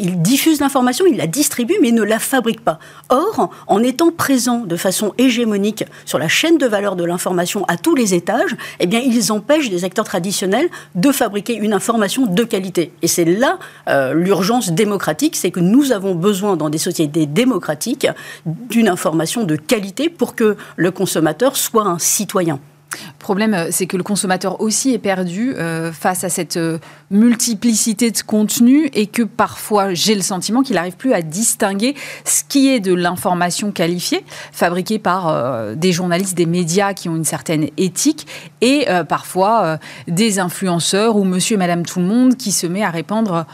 ils 0.00 0.20
diffusent 0.20 0.60
l'information, 0.60 1.04
ils 1.06 1.18
la 1.18 1.28
distribuent, 1.28 1.78
mais 1.80 1.90
ils 1.90 1.94
ne 1.94 2.02
la 2.02 2.18
fabriquent 2.18 2.64
pas. 2.64 2.80
Or, 3.10 3.50
en 3.68 3.80
étant 3.80 4.10
présents 4.10 4.64
de 4.66 4.74
façon 4.74 5.14
hégémonique 5.18 5.84
sur 6.04 6.18
la 6.18 6.26
chaîne 6.26 6.58
de 6.58 6.66
valeur 6.66 6.96
de 6.96 7.04
l'information 7.04 7.64
à 7.68 7.76
tous 7.76 7.94
les 7.94 8.12
étages, 8.14 8.56
eh 8.80 8.88
bien, 8.88 8.98
ils 8.98 9.30
empêchent 9.30 9.70
des 9.70 9.84
acteurs 9.84 10.04
traditionnels 10.04 10.68
de 10.96 11.12
fabriquer 11.12 11.59
une 11.60 11.72
information 11.72 12.26
de 12.26 12.44
qualité. 12.44 12.92
Et 13.02 13.08
c'est 13.08 13.24
là 13.24 13.58
euh, 13.88 14.14
l'urgence 14.14 14.70
démocratique, 14.72 15.36
c'est 15.36 15.50
que 15.50 15.60
nous 15.60 15.92
avons 15.92 16.14
besoin 16.14 16.56
dans 16.56 16.70
des 16.70 16.78
sociétés 16.78 17.26
démocratiques 17.26 18.06
d'une 18.46 18.88
information 18.88 19.44
de 19.44 19.56
qualité 19.56 20.08
pour 20.08 20.34
que 20.34 20.56
le 20.76 20.90
consommateur 20.90 21.56
soit 21.56 21.86
un 21.86 21.98
citoyen. 21.98 22.60
Le 22.92 23.18
problème, 23.18 23.54
euh, 23.54 23.68
c'est 23.70 23.86
que 23.86 23.96
le 23.96 24.02
consommateur 24.02 24.60
aussi 24.60 24.92
est 24.92 24.98
perdu 24.98 25.54
euh, 25.54 25.92
face 25.92 26.24
à 26.24 26.28
cette 26.28 26.56
euh, 26.56 26.78
multiplicité 27.10 28.10
de 28.10 28.18
contenus 28.20 28.90
et 28.94 29.06
que 29.06 29.22
parfois, 29.22 29.94
j'ai 29.94 30.14
le 30.14 30.22
sentiment 30.22 30.62
qu'il 30.62 30.74
n'arrive 30.74 30.96
plus 30.96 31.12
à 31.12 31.22
distinguer 31.22 31.94
ce 32.24 32.42
qui 32.48 32.68
est 32.68 32.80
de 32.80 32.92
l'information 32.92 33.70
qualifiée, 33.70 34.24
fabriquée 34.52 34.98
par 34.98 35.74
des 35.74 35.92
journalistes, 35.92 36.36
des 36.36 36.46
médias 36.46 36.94
qui 36.94 37.08
ont 37.08 37.16
une 37.16 37.24
certaine 37.24 37.68
éthique, 37.76 38.26
et 38.60 38.86
parfois 39.08 39.78
des 40.06 40.38
influenceurs 40.38 41.16
ou 41.16 41.24
monsieur 41.24 41.54
et 41.54 41.58
madame 41.58 41.84
tout 41.84 41.98
le 41.98 42.06
monde 42.06 42.36
qui 42.36 42.52
se 42.52 42.66
met 42.66 42.84
à 42.84 42.90
répandre 42.90 43.46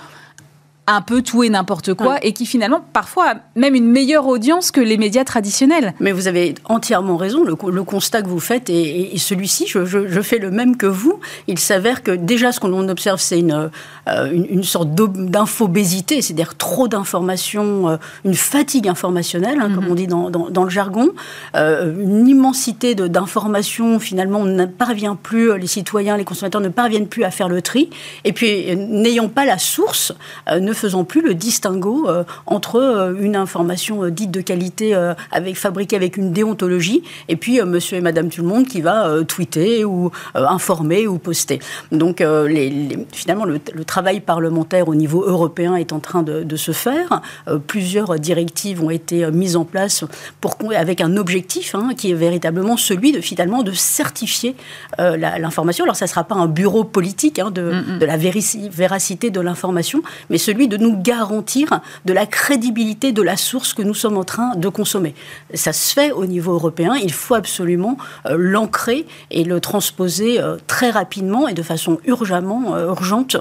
un 0.86 1.00
peu 1.00 1.22
tout 1.22 1.42
et 1.42 1.50
n'importe 1.50 1.94
quoi 1.94 2.18
et 2.22 2.32
qui 2.32 2.46
finalement 2.46 2.80
parfois 2.92 3.30
a 3.30 3.34
même 3.56 3.74
une 3.74 3.90
meilleure 3.90 4.26
audience 4.26 4.70
que 4.70 4.80
les 4.80 4.96
médias 4.96 5.24
traditionnels. 5.24 5.94
Mais 6.00 6.12
vous 6.12 6.28
avez 6.28 6.54
entièrement 6.64 7.16
raison. 7.16 7.44
Le, 7.44 7.82
constat 7.84 8.22
que 8.22 8.28
vous 8.28 8.40
faites 8.40 8.70
et, 8.70 9.16
celui-ci, 9.18 9.66
je, 9.66 10.20
fais 10.20 10.38
le 10.38 10.50
même 10.50 10.76
que 10.76 10.86
vous. 10.86 11.20
Il 11.48 11.58
s'avère 11.58 12.02
que 12.02 12.12
déjà 12.12 12.52
ce 12.52 12.60
qu'on 12.60 12.88
observe, 12.88 13.20
c'est 13.20 13.38
une, 13.38 13.70
euh, 14.08 14.30
une, 14.32 14.64
sorte 14.64 14.94
d'infobésité, 14.94 16.22
c'est-à-dire 16.22 16.56
trop 16.56 16.88
d'informations, 16.88 17.88
euh, 17.88 17.96
une 18.24 18.34
fatigue 18.34 18.88
informationnelle, 18.88 19.58
hein, 19.60 19.70
comme 19.74 19.84
mhm. 19.84 19.90
on 19.90 19.94
dit 19.94 20.06
dans, 20.06 20.30
dans, 20.30 20.64
le 20.64 20.70
jargon, 20.70 21.10
euh, 21.56 21.94
une 21.98 22.28
immensité 22.28 22.94
d'informations. 22.94 23.98
Finalement, 23.98 24.40
on 24.40 24.44
ne 24.44 24.66
parvient 24.66 25.16
plus, 25.16 25.56
les 25.58 25.66
citoyens, 25.66 26.16
les 26.16 26.24
consommateurs 26.24 26.60
ne 26.60 26.68
parviennent 26.68 27.08
plus 27.08 27.24
à 27.24 27.30
faire 27.30 27.48
le 27.48 27.62
tri. 27.62 27.90
Et 28.24 28.32
puis, 28.32 28.76
n'ayant 28.76 29.28
pas 29.28 29.44
la 29.44 29.58
source, 29.58 30.12
ne 30.50 30.72
faisant 30.76 31.04
plus 31.04 31.22
le 31.22 31.34
distinguo 31.34 32.08
euh, 32.08 32.24
entre 32.46 32.76
euh, 32.76 33.14
une 33.20 33.36
information 33.36 34.04
euh, 34.04 34.10
dite 34.10 34.30
de 34.30 34.40
qualité 34.40 34.94
avec, 35.30 35.56
fabriquée 35.56 35.96
avec 35.96 36.16
une 36.16 36.32
déontologie 36.32 37.02
et 37.28 37.36
puis 37.36 37.60
monsieur 37.62 37.96
et 37.96 38.00
madame 38.00 38.28
tout 38.28 38.42
le 38.42 38.48
monde 38.48 38.66
qui 38.66 38.80
va 38.80 39.22
tweeter 39.26 39.84
ou 39.84 40.10
informer 40.34 41.06
ou 41.06 41.18
poster. 41.18 41.60
Donc 41.92 42.20
les, 42.20 42.98
finalement, 43.12 43.44
le, 43.44 43.58
travail 43.84 44.20
parlementaire 44.20 44.88
au 44.88 44.94
niveau 44.94 45.24
européen 45.24 45.76
est 45.76 45.92
en 45.92 46.00
train 46.00 46.22
de, 46.22 46.56
se 46.56 46.72
faire. 46.72 47.20
plusieurs 47.66 48.18
directives 48.18 48.82
ont 48.82 48.90
été 48.90 49.30
mises 49.30 49.56
en 49.56 49.64
place 49.64 50.04
pour, 50.40 50.56
avec 50.76 51.00
un 51.00 51.16
objectif 51.16 51.74
hein, 51.74 51.90
qui 51.96 52.10
est 52.10 52.14
véritablement 52.14 52.76
celui 52.76 53.12
de 53.12 53.20
finalement 53.20 53.62
de 53.62 53.72
certifier 53.72 54.54
l'information. 54.98 55.84
Alors 55.84 55.96
ça 55.96 56.06
ne 56.06 56.10
sera 56.10 56.24
pas 56.24 56.34
un 56.34 56.48
bureau 56.48 56.84
politique 56.84 57.38
hein, 57.38 57.50
de, 57.50 57.62
mm, 57.62 57.94
mm. 57.94 57.98
de 57.98 58.06
la 58.06 58.16
véracité 58.16 59.30
de 59.30 59.40
l'information, 59.40 60.02
mais 60.30 60.38
celui 60.38 60.65
de 60.68 60.76
nous 60.76 60.96
garantir 60.96 61.80
de 62.04 62.12
la 62.12 62.26
crédibilité 62.26 63.12
de 63.12 63.22
la 63.22 63.36
source 63.36 63.74
que 63.74 63.82
nous 63.82 63.94
sommes 63.94 64.16
en 64.16 64.24
train 64.24 64.54
de 64.56 64.68
consommer. 64.68 65.14
Ça 65.54 65.72
se 65.72 65.92
fait 65.92 66.12
au 66.12 66.26
niveau 66.26 66.52
européen, 66.52 66.94
il 66.96 67.12
faut 67.12 67.34
absolument 67.34 67.96
euh, 68.26 68.36
l'ancrer 68.38 69.06
et 69.30 69.44
le 69.44 69.60
transposer 69.60 70.40
euh, 70.40 70.56
très 70.66 70.90
rapidement 70.90 71.48
et 71.48 71.54
de 71.54 71.62
façon 71.62 71.98
urgemment, 72.04 72.74
euh, 72.74 72.86
urgente 72.88 73.36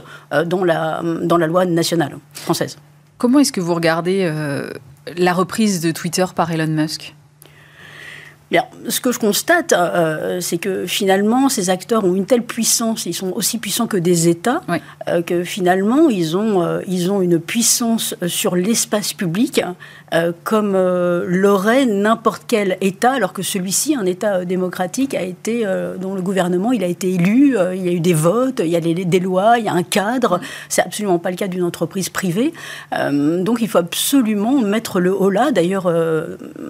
dans, 0.46 0.64
la, 0.64 1.02
dans 1.04 1.38
la 1.38 1.48
loi 1.48 1.66
nationale 1.66 2.18
française. 2.34 2.78
Comment 3.18 3.40
est-ce 3.40 3.52
que 3.52 3.62
vous 3.62 3.74
regardez 3.74 4.30
la 5.18 5.34
reprise 5.34 5.80
de 5.82 5.92
Twitter 5.92 6.26
par 6.36 6.52
Elon 6.52 6.68
Musk? 6.68 7.16
Ce 8.88 9.00
que 9.00 9.12
je 9.12 9.20
constate, 9.20 9.74
euh, 9.74 10.40
c'est 10.42 10.58
que 10.58 10.86
finalement, 10.86 11.50
ces 11.50 11.70
acteurs 11.70 12.04
ont 12.06 12.16
une 12.16 12.26
telle 12.26 12.44
puissance, 12.44 13.06
ils 13.06 13.14
sont 13.14 13.32
aussi 13.32 13.58
puissants 13.58 13.88
que 13.88 13.98
des 13.98 14.28
États, 14.28 14.62
euh, 15.08 15.22
que 15.22 15.44
finalement, 15.44 16.10
ils 16.10 16.38
ont, 16.38 16.62
euh, 16.62 16.82
ils 16.88 17.12
ont 17.12 17.22
une 17.22 17.40
puissance 17.40 18.16
sur 18.28 18.56
l'espace 18.56 19.14
public 19.14 19.62
comme 20.46 20.78
l'aurait 21.28 21.86
n'importe 21.86 22.44
quel 22.48 22.78
État, 22.80 23.12
alors 23.12 23.34
que 23.34 23.42
celui-ci, 23.42 23.96
un 23.96 24.06
État 24.06 24.46
démocratique, 24.46 25.14
a 25.14 25.22
été, 25.22 25.66
dont 26.00 26.16
le 26.16 26.22
gouvernement, 26.22 26.72
il 26.72 26.86
a 26.86 26.88
été 26.88 27.14
élu, 27.14 27.58
il 27.74 27.86
y 27.86 27.90
a 27.90 27.92
eu 27.92 28.00
des 28.00 28.14
votes, 28.14 28.62
il 28.64 28.70
y 28.70 28.78
a 28.78 28.80
des 28.80 29.20
lois, 29.20 29.60
il 29.60 29.66
y 29.66 29.68
a 29.68 29.74
un 29.74 29.84
cadre. 29.84 30.40
C'est 30.70 30.84
absolument 30.84 31.20
pas 31.20 31.32
le 31.32 31.36
cas 31.36 31.50
d'une 31.50 31.64
entreprise 31.64 32.08
privée. 32.08 32.54
donc, 32.94 33.58
il 33.60 33.68
faut 33.68 33.80
absolument 33.80 34.62
mettre 34.62 35.02
le 35.02 35.14
haut 35.14 35.30
là. 35.30 35.52
D'ailleurs, 35.52 35.92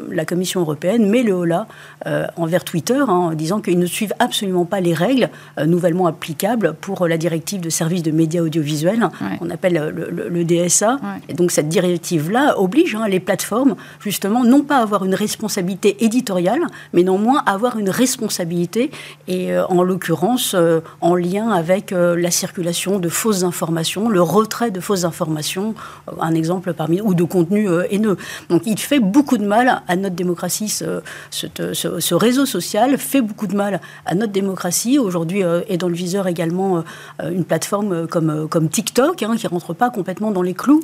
la 0.10 0.25
Commission 0.25 0.62
européenne 0.62 1.08
met 1.08 1.22
le 1.22 1.36
haut 1.36 1.46
là 1.46 1.68
euh, 2.08 2.27
envers 2.36 2.63
Twitter 2.63 3.00
hein, 3.00 3.08
en 3.08 3.34
disant 3.34 3.62
qu'ils 3.62 3.79
ne 3.79 3.86
suivent 3.86 4.13
absolument 4.20 4.65
pas 4.65 4.79
les 4.79 4.94
règles 4.94 5.29
euh, 5.58 5.65
nouvellement 5.65 6.08
applicables 6.08 6.74
pour 6.74 7.08
la 7.08 7.17
directive 7.17 7.62
de 7.62 7.70
services 7.70 8.03
de 8.03 8.12
médias 8.12 8.41
audiovisuels, 8.41 9.10
qu'on 9.39 9.50
appelle 9.50 9.94
le, 9.96 10.44
DSA. 10.46 11.00
Et 11.29 11.34
donc 11.34 11.51
cette 11.51 11.70
directive-là 11.70 12.60
oblige 12.60 12.96
hein, 12.96 13.08
les 13.08 13.20
plateformes 13.20 13.75
justement 14.00 14.44
non 14.44 14.62
pas 14.62 14.77
à 14.77 14.82
avoir 14.82 15.05
une 15.05 15.15
responsabilité 15.15 16.03
éditoriale, 16.03 16.62
mais 16.94 17.03
néanmoins 17.03 17.41
à 17.46 17.53
avoir 17.53 17.79
une 17.79 17.89
responsabilité, 17.89 18.91
et 19.27 19.51
euh, 19.51 19.65
en 19.67 19.82
l'occurrence 19.82 20.55
en 21.01 21.15
lien 21.15 21.50
avec 21.50 21.91
la 21.91 22.32
circulation 22.32 23.00
de 23.00 23.10
fausses 23.10 23.44
informations, 23.44 24.10
le 24.10 24.22
retrait 24.22 24.72
de 24.72 24.79
fausses 24.79 25.05
informations, 25.05 25.74
un 26.20 26.34
exemple 26.36 26.74
parmi 26.74 27.01
ou 27.01 27.13
de 27.13 27.24
contenu 27.24 27.67
haineux. 27.89 28.17
Donc 28.50 28.63
il 28.65 28.79
fait 28.79 29.00
beaucoup 29.00 29.38
de 29.38 29.46
mal 29.46 29.82
à 29.88 29.96
notre 29.96 30.15
démocratie, 30.15 30.70
ce, 30.70 31.01
ce, 31.32 31.48
réseau 31.60 32.46
social 32.46 32.98
fait 32.98 33.22
beaucoup 33.22 33.48
de 33.48 33.56
mal 33.56 33.82
à 34.06 34.16
notre 34.16 34.32
démocratie. 34.32 35.00
Aujourd'hui 35.00 35.44
euh, 35.44 35.62
est 35.68 35.78
dans 35.78 35.88
le 35.88 35.96
viseur 35.96 36.28
également 36.28 36.84
euh, 37.22 37.30
une 37.32 37.46
plateforme 37.46 38.08
comme, 38.08 38.48
comme 38.48 38.70
TikTok, 38.70 39.24
hein, 39.24 39.36
qui 39.38 39.46
ne 39.46 39.52
rentre 39.52 39.74
pas 39.74 39.90
complètement 39.90 40.32
dans 40.32 40.42
les 40.42 40.54
clous. 40.54 40.82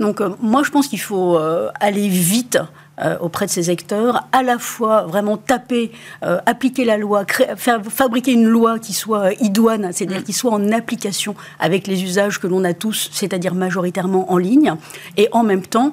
Donc 0.00 0.20
euh, 0.20 0.30
moi, 0.40 0.62
je 0.62 0.70
pense 0.70 0.88
qu'il 0.88 1.00
faut 1.00 1.38
aller 1.80 2.08
vite 2.08 2.58
euh, 3.00 3.16
auprès 3.18 3.46
de 3.46 3.50
ces 3.50 3.70
acteurs, 3.70 4.28
à 4.30 4.44
la 4.44 4.56
fois 4.56 5.02
vraiment 5.02 5.36
taper, 5.36 5.90
euh, 6.22 6.38
appliquer 6.46 6.84
la 6.84 6.96
loi, 6.96 7.24
faire, 7.56 7.80
fabriquer 7.84 8.32
une 8.32 8.46
loi 8.46 8.78
qui 8.78 8.92
soit 8.92 9.30
euh, 9.30 9.34
idoine, 9.40 9.90
c'est-à-dire 9.92 10.20
mm. 10.20 10.24
qui 10.24 10.32
soit 10.32 10.52
en 10.52 10.70
application 10.70 11.34
avec 11.58 11.88
les 11.88 12.04
usages 12.04 12.38
que 12.38 12.46
l'on 12.46 12.62
a 12.62 12.72
tous, 12.72 13.10
c'est-à-dire 13.12 13.56
majoritairement 13.56 14.30
en 14.30 14.38
ligne, 14.38 14.74
et 15.16 15.28
en 15.32 15.42
même 15.42 15.62
temps 15.66 15.92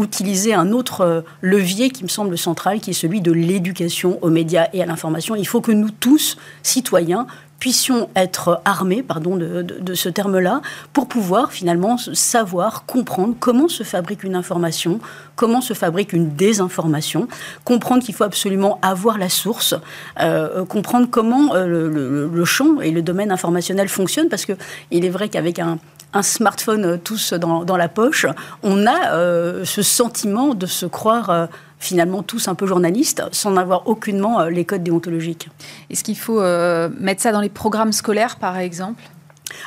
utiliser 0.00 0.54
un 0.54 0.72
autre 0.72 1.24
levier 1.42 1.90
qui 1.90 2.04
me 2.04 2.08
semble 2.08 2.38
central, 2.38 2.80
qui 2.80 2.90
est 2.90 2.94
celui 2.94 3.20
de 3.20 3.32
l'éducation 3.32 4.18
aux 4.22 4.30
médias 4.30 4.68
et 4.72 4.82
à 4.82 4.86
l'information. 4.86 5.36
Il 5.36 5.46
faut 5.46 5.60
que 5.60 5.72
nous 5.72 5.90
tous, 5.90 6.38
citoyens, 6.62 7.26
puissions 7.58 8.08
être 8.14 8.60
armés, 8.64 9.02
pardon 9.02 9.36
de, 9.36 9.94
ce 9.94 10.08
terme-là, 10.08 10.60
pour 10.92 11.08
pouvoir 11.08 11.52
finalement 11.52 11.96
savoir, 11.96 12.84
comprendre 12.86 13.34
comment 13.38 13.68
se 13.68 13.82
fabrique 13.82 14.24
une 14.24 14.34
information, 14.34 15.00
comment 15.36 15.60
se 15.60 15.72
fabrique 15.72 16.12
une 16.12 16.34
désinformation, 16.34 17.28
comprendre 17.64 18.02
qu'il 18.02 18.14
faut 18.14 18.24
absolument 18.24 18.78
avoir 18.82 19.18
la 19.18 19.28
source, 19.28 19.74
euh, 20.20 20.64
comprendre 20.64 21.08
comment 21.10 21.54
euh, 21.54 22.28
le, 22.28 22.44
champ 22.44 22.80
et 22.80 22.90
le 22.90 23.02
domaine 23.02 23.32
informationnel 23.32 23.88
fonctionnent, 23.88 24.28
parce 24.28 24.44
qu'il 24.44 25.04
est 25.04 25.10
vrai 25.10 25.28
qu'avec 25.28 25.58
un, 25.58 25.78
smartphone 26.22 26.98
tous 27.04 27.34
dans, 27.34 27.76
la 27.76 27.88
poche, 27.88 28.24
on 28.62 28.86
a 28.86 29.12
euh, 29.12 29.66
ce 29.66 29.82
sentiment 29.82 30.54
de 30.54 30.64
se 30.64 30.86
croire 30.86 31.48
finalement 31.78 32.22
tous 32.22 32.48
un 32.48 32.54
peu 32.54 32.66
journalistes, 32.66 33.22
sans 33.32 33.56
avoir 33.56 33.88
aucunement 33.88 34.40
euh, 34.40 34.50
les 34.50 34.64
codes 34.64 34.82
déontologiques. 34.82 35.48
Est-ce 35.90 36.02
qu'il 36.04 36.16
faut 36.16 36.40
euh, 36.40 36.88
mettre 36.98 37.22
ça 37.22 37.32
dans 37.32 37.40
les 37.40 37.48
programmes 37.48 37.92
scolaires, 37.92 38.36
par 38.36 38.56
exemple? 38.56 39.02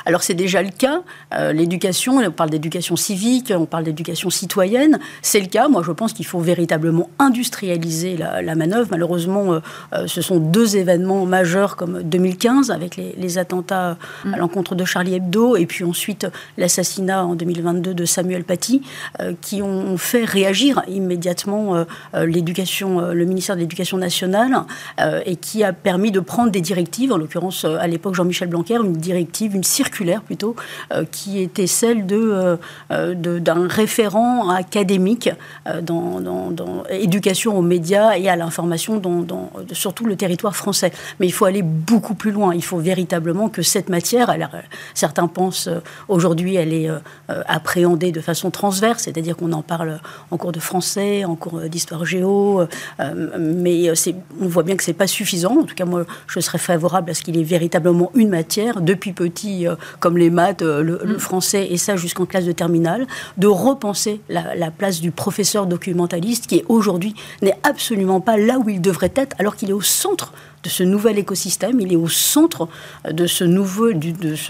Alors 0.06 0.22
c'est 0.22 0.34
déjà 0.34 0.62
le 0.62 0.70
cas. 0.70 1.02
Euh, 1.34 1.52
l'éducation, 1.52 2.18
on 2.18 2.30
parle 2.30 2.50
d'éducation 2.50 2.96
civique, 2.96 3.52
on 3.56 3.66
parle 3.66 3.84
d'éducation 3.84 4.30
citoyenne, 4.30 4.98
c'est 5.22 5.40
le 5.40 5.46
cas. 5.46 5.68
Moi 5.68 5.82
je 5.84 5.92
pense 5.92 6.12
qu'il 6.12 6.26
faut 6.26 6.40
véritablement 6.40 7.10
industrialiser 7.18 8.16
la, 8.16 8.54
manœuvre. 8.54 8.88
Malheureusement, 8.90 9.52
euh, 9.52 9.60
euh, 9.94 10.06
ce 10.06 10.22
sont 10.22 10.38
deux 10.38 10.76
événements 10.76 11.24
majeurs 11.26 11.76
comme 11.76 12.02
2015 12.02 12.70
avec 12.70 12.96
les, 12.96 13.38
attentats 13.38 13.96
à 14.24 14.28
mm. 14.28 14.36
l'encontre 14.36 14.74
de 14.74 14.84
Charlie 14.84 15.14
Hebdo 15.14 15.56
et 15.56 15.66
puis 15.66 15.84
ensuite 15.84 16.26
l'assassinat 16.58 17.24
en 17.24 17.36
2022 17.36 17.94
de 17.94 18.04
Samuel 18.04 18.42
Paty 18.42 18.82
qui 19.40 19.62
ont 19.62 19.96
fait 19.96 20.24
réagir 20.24 20.82
immédiatement 20.88 21.84
l'éducation, 22.14 23.00
le 23.12 23.24
ministère 23.24 23.54
de 23.54 23.60
l'Éducation 23.60 23.98
nationale 23.98 24.64
et 25.24 25.36
qui 25.36 25.62
a 25.62 25.72
permis 25.72 26.10
de 26.10 26.18
prendre 26.18 26.50
des 26.50 26.60
directives, 26.60 27.12
en 27.12 27.16
l'occurrence 27.16 27.64
à 27.64 27.86
l'époque 27.86 28.14
Jean-Michel 28.14 28.48
Blanquer, 28.48 28.76
une 28.76 28.94
directive, 28.94 29.54
une 29.54 29.64
circulaire 29.80 30.20
plutôt, 30.20 30.56
euh, 30.92 31.06
qui 31.10 31.40
était 31.40 31.66
celle 31.66 32.04
euh, 32.12 32.56
euh, 32.90 33.14
de, 33.14 33.38
d'un 33.38 33.66
référent 33.66 34.50
académique 34.50 35.30
dans, 35.82 36.20
dans, 36.20 36.84
éducation 36.90 37.56
aux 37.56 37.62
médias 37.62 38.16
et 38.18 38.28
à 38.28 38.36
l'information 38.36 38.98
dans, 38.98 39.22
dans, 39.22 39.50
surtout 39.72 40.04
le 40.04 40.16
territoire 40.16 40.54
français. 40.54 40.92
Mais 41.18 41.26
il 41.26 41.32
faut 41.32 41.46
aller 41.46 41.62
beaucoup 41.62 42.14
plus 42.14 42.30
loin. 42.30 42.54
Il 42.54 42.64
faut 42.64 42.78
véritablement 42.78 43.48
que 43.48 43.62
cette 43.62 43.88
matière, 43.88 44.26
certains 44.94 45.28
pensent 45.28 45.68
aujourd'hui, 46.08 46.56
elle 46.56 46.74
est 46.74 46.88
appréhendée 47.28 48.12
de 48.12 48.20
façon 48.20 48.50
transverse, 48.50 49.04
c'est-à-dire 49.04 49.36
qu'on 49.36 49.52
en 49.52 49.62
parle 49.62 50.00
en 50.30 50.36
cours 50.36 50.52
de 50.52 50.60
français, 50.60 51.24
en 51.24 51.36
cours 51.36 51.60
d'histoire 51.72 52.04
géo, 52.04 52.66
mais 53.38 53.90
on 54.40 54.48
voit 54.48 54.62
bien 54.62 54.76
que 54.76 54.82
c'est 54.82 55.00
pas 55.04 55.06
suffisant. 55.06 55.56
En 55.60 55.64
tout 55.64 55.74
cas, 55.74 55.84
moi, 55.84 56.04
je 56.26 56.40
serais 56.40 56.58
favorable 56.58 57.10
à 57.10 57.14
ce 57.14 57.22
qu'il 57.22 57.38
ait 57.38 57.50
véritablement 57.56 58.10
une 58.14 58.30
matière 58.30 58.80
depuis 58.80 59.12
petit 59.12 59.59
euh, 59.66 59.74
comme 59.98 60.16
les 60.16 60.30
maths, 60.30 60.62
euh, 60.62 60.82
le, 60.82 61.14
mm. 61.14 61.18
français, 61.18 61.68
et 61.70 61.76
ça 61.76 61.96
jusqu'en 61.96 62.26
classe 62.26 62.44
de 62.44 62.52
terminale, 62.52 63.06
de 63.36 63.46
repenser 63.46 64.20
la, 64.28 64.70
place 64.70 65.00
du 65.00 65.10
professeur 65.10 65.66
documentaliste 65.66 66.46
qui 66.46 66.62
aujourd'hui 66.68 67.14
n'est 67.42 67.58
absolument 67.64 68.20
pas 68.20 68.36
là 68.36 68.58
où 68.58 68.68
il 68.68 68.80
devrait 68.80 69.12
être, 69.16 69.34
alors 69.38 69.56
qu'il 69.56 69.70
est 69.70 69.74
au 69.74 69.80
centre 69.80 70.32
de 70.62 70.68
ce 70.68 70.82
nouvel 70.82 71.18
écosystème, 71.18 71.80
il 71.80 71.92
est 71.92 71.96
au 71.96 72.08
centre 72.08 72.68
de 73.10 73.26
ce 73.26 73.44
nouveau, 73.44 73.88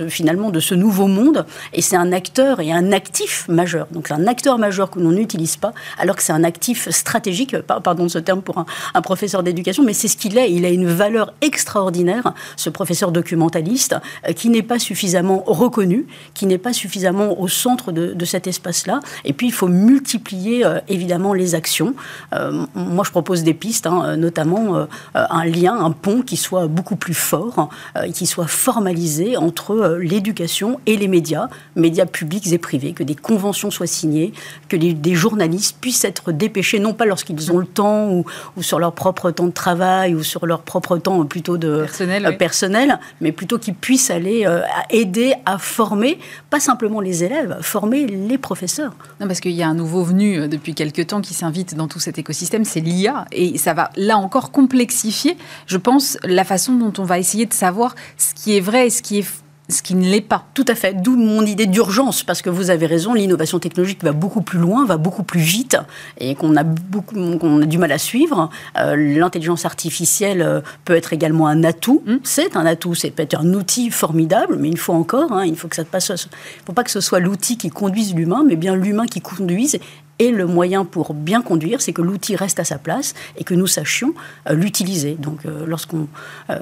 finalement, 0.09 0.51
de 0.51 0.61
ce 0.61 0.75
nouveau 0.75 1.07
monde, 1.07 1.47
et 1.73 1.83
c'est 1.83 1.97
un 1.97 2.13
acteur 2.13 2.61
et 2.61 2.73
un 2.73 2.93
actif 2.93 3.47
majeur. 3.49 3.87
Donc 3.93 4.11
un 4.11 4.27
acteur 4.27 4.59
majeur 4.59 4.91
que 4.91 4.99
l'on 4.99 5.13
n'utilise 5.13 5.57
pas, 5.57 5.73
alors 5.99 6.17
que 6.17 6.23
c'est 6.23 6.33
un 6.33 6.45
actif 6.45 6.89
stratégique, 6.91 7.57
pardon 7.61 8.05
de 8.05 8.09
ce 8.09 8.19
terme 8.19 8.43
pour 8.43 8.59
un, 8.59 9.03
professeur 9.03 9.43
d'éducation, 9.43 9.83
mais 9.83 9.93
c'est 9.93 10.09
ce 10.09 10.17
qu'il 10.17 10.37
est. 10.37 10.53
Il 10.53 10.65
a 10.65 10.69
une 10.69 10.87
valeur 10.87 11.33
extraordinaire, 11.41 12.35
ce 12.57 12.71
professeur 12.71 13.13
documentaliste, 13.13 13.97
euh, 14.29 14.33
qui 14.33 14.51
n'est 14.51 14.63
pas 14.63 14.79
suffisamment 14.79 15.43
reconnu, 15.47 16.07
qui 16.35 16.47
n'est 16.47 16.59
pas 16.59 16.73
suffisamment 16.73 17.41
au 17.41 17.49
centre 17.49 17.93
de, 17.93 18.13
de 18.13 18.25
cet 18.25 18.47
espace-là. 18.47 19.01
Et 19.25 19.33
puis 19.33 19.47
il 19.49 19.53
faut 19.53 19.69
multiplier 19.69 20.65
euh, 20.67 20.81
évidemment 20.89 21.33
les 21.33 21.55
actions. 21.55 21.95
Euh, 22.35 22.67
moi, 22.75 23.05
je 23.05 23.11
propose 23.11 23.43
des 23.43 23.55
pistes, 23.55 23.87
hein, 23.87 24.17
notamment 24.17 24.87
un 25.15 25.45
lien, 25.45 25.75
un 25.75 25.91
pont 26.01 26.23
qui 26.23 26.37
soit 26.37 26.67
beaucoup 26.67 26.97
plus 26.97 27.15
fort, 27.15 27.69
qui 28.15 28.27
soit 28.27 28.47
formalisé 28.47 29.37
entre 29.37 29.99
l'éducation 30.01 30.81
et 30.87 30.97
les 30.97 31.09
médias, 31.09 31.49
médias 31.77 32.07
publics 32.07 32.53
et 32.53 32.59
privés, 32.59 32.93
que 32.93 33.03
des 33.03 33.15
conventions 33.15 33.71
soient 33.71 33.87
signées, 33.87 34.33
que 34.69 34.77
des 34.77 35.15
journalistes 35.15 35.77
puissent 35.81 36.05
être 36.05 36.33
dépêchés, 36.33 36.79
non 36.79 36.95
pas 36.95 37.05
lorsqu'ils 37.05 37.53
ont 37.53 37.59
le 37.59 37.67
temps 37.67 38.11
ou, 38.11 38.25
ou, 38.57 38.63
sur 38.63 38.79
leur 38.79 38.93
propre 38.93 39.31
temps 39.31 39.47
de 39.47 39.53
travail 39.53 40.15
ou 40.15 40.23
sur 40.23 40.47
leur 40.47 40.63
propre 40.63 40.97
temps 40.99 41.25
plutôt 41.25 41.59
de 41.59 41.83
personnel, 41.83 42.37
personnel 42.37 42.99
mais 43.21 43.33
plutôt 43.33 43.59
qu'ils 43.59 43.75
puissent 43.75 44.11
aller 44.11 44.47
aider 44.91 45.35
à 45.47 45.59
former, 45.59 46.19
pas 46.49 46.61
simplement 46.61 47.01
les 47.01 47.25
élèves, 47.25 47.59
former 47.61 48.07
les 48.07 48.39
professeurs. 48.39 48.93
Non, 49.21 49.27
parce 49.27 49.41
qu'il 49.41 49.53
y 49.53 49.63
a 49.63 49.69
un 49.69 49.75
nouveau 49.75 50.03
venu 50.03 50.49
depuis 50.49 50.75
quelques 50.75 51.09
temps 51.09 51.21
qui 51.21 51.35
s'invite 51.35 51.75
dans 51.75 51.89
tout 51.89 52.01
cet 52.01 52.19
écosystème, 52.19 52.65
c'est 52.65 52.81
l'IA. 52.81 53.27
Et 53.33 53.59
ça 53.59 53.75
va 53.75 53.91
là 53.97 54.17
encore 54.17 54.51
complexifier, 54.51 55.37
je 55.67 55.77
pense, 55.77 55.90
la 56.25 56.45
façon 56.45 56.75
dont 56.75 56.93
on 56.99 57.05
va 57.05 57.19
essayer 57.19 57.47
de 57.47 57.53
savoir 57.53 57.95
ce 58.17 58.35
qui 58.35 58.57
est 58.57 58.61
vrai 58.61 58.87
et 58.87 58.91
ce 58.91 59.03
qui 59.03 59.19
est 59.19 59.27
ce 59.71 59.83
qui 59.83 59.95
ne 59.95 60.05
l'est 60.05 60.21
pas. 60.21 60.47
Tout 60.55 60.65
à 60.69 60.75
fait. 60.75 61.01
D'où 61.01 61.17
mon 61.17 61.45
idée 61.47 61.67
d'urgence, 61.67 62.23
parce 62.23 62.43
que 62.43 62.51
vous 62.51 62.71
avez 62.71 62.87
raison, 62.87 63.15
l'innovation 63.15 63.59
technologique 63.59 64.03
va 64.03 64.13
beaucoup 64.13 64.43
plus 64.43 64.59
loin, 64.59 64.85
va 64.85 64.97
beaucoup 64.97 65.23
plus 65.23 65.41
vite, 65.41 65.77
et 66.19 66.35
qu'on 66.35 66.57
a, 66.57 66.65
beaucoup, 66.65 67.15
qu'on 67.39 67.63
a 67.63 67.67
du 67.67 67.79
mal 67.79 67.93
à 67.93 67.99
suivre. 67.99 68.51
Euh, 68.79 68.97
l'intelligence 68.97 69.65
artificielle 69.65 70.43
euh, 70.43 70.61
peut 70.85 70.95
être 70.95 71.13
également 71.13 71.47
un 71.47 71.65
atout. 71.65 72.03
Mmh. 72.07 72.17
C'est 72.25 72.57
un 72.57 72.67
atout, 72.67 72.95
c'est 72.95 73.11
peut-être 73.11 73.39
un 73.39 73.55
outil 73.55 73.91
formidable, 73.91 74.57
mais 74.59 74.69
il 74.69 74.79
faut 74.79 74.93
encore, 74.93 75.33
hein, 75.33 75.45
il 75.47 75.57
faut 75.57 75.69
que 75.69 75.77
ça 75.77 75.85
passe. 75.85 76.09
Il 76.09 76.13
ne 76.13 76.67
faut 76.67 76.73
pas 76.73 76.85
que 76.85 76.91
ce 76.91 77.01
soit 77.01 77.21
l'outil 77.21 77.57
qui 77.57 77.71
conduise 77.71 78.15
l'humain, 78.15 78.45
mais 78.47 78.57
bien 78.57 78.75
l'humain 78.75 79.07
qui 79.07 79.21
conduise. 79.21 79.79
Et 80.21 80.31
le 80.31 80.47
moyen 80.47 80.85
pour 80.85 81.15
bien 81.15 81.41
conduire, 81.41 81.81
c'est 81.81 81.95
que 81.95 82.03
l'outil 82.03 82.37
reste 82.37 82.61
à 82.61 82.65
sa 82.65 82.77
place 82.77 83.15
et 83.39 83.43
que 83.43 83.55
nous 83.55 83.67
sachions 83.67 84.13
euh, 84.51 84.53
l'utiliser. 84.53 85.17
Donc, 85.19 85.47
euh, 85.47 85.65
lorsqu'on 85.67 86.09
euh, 86.51 86.59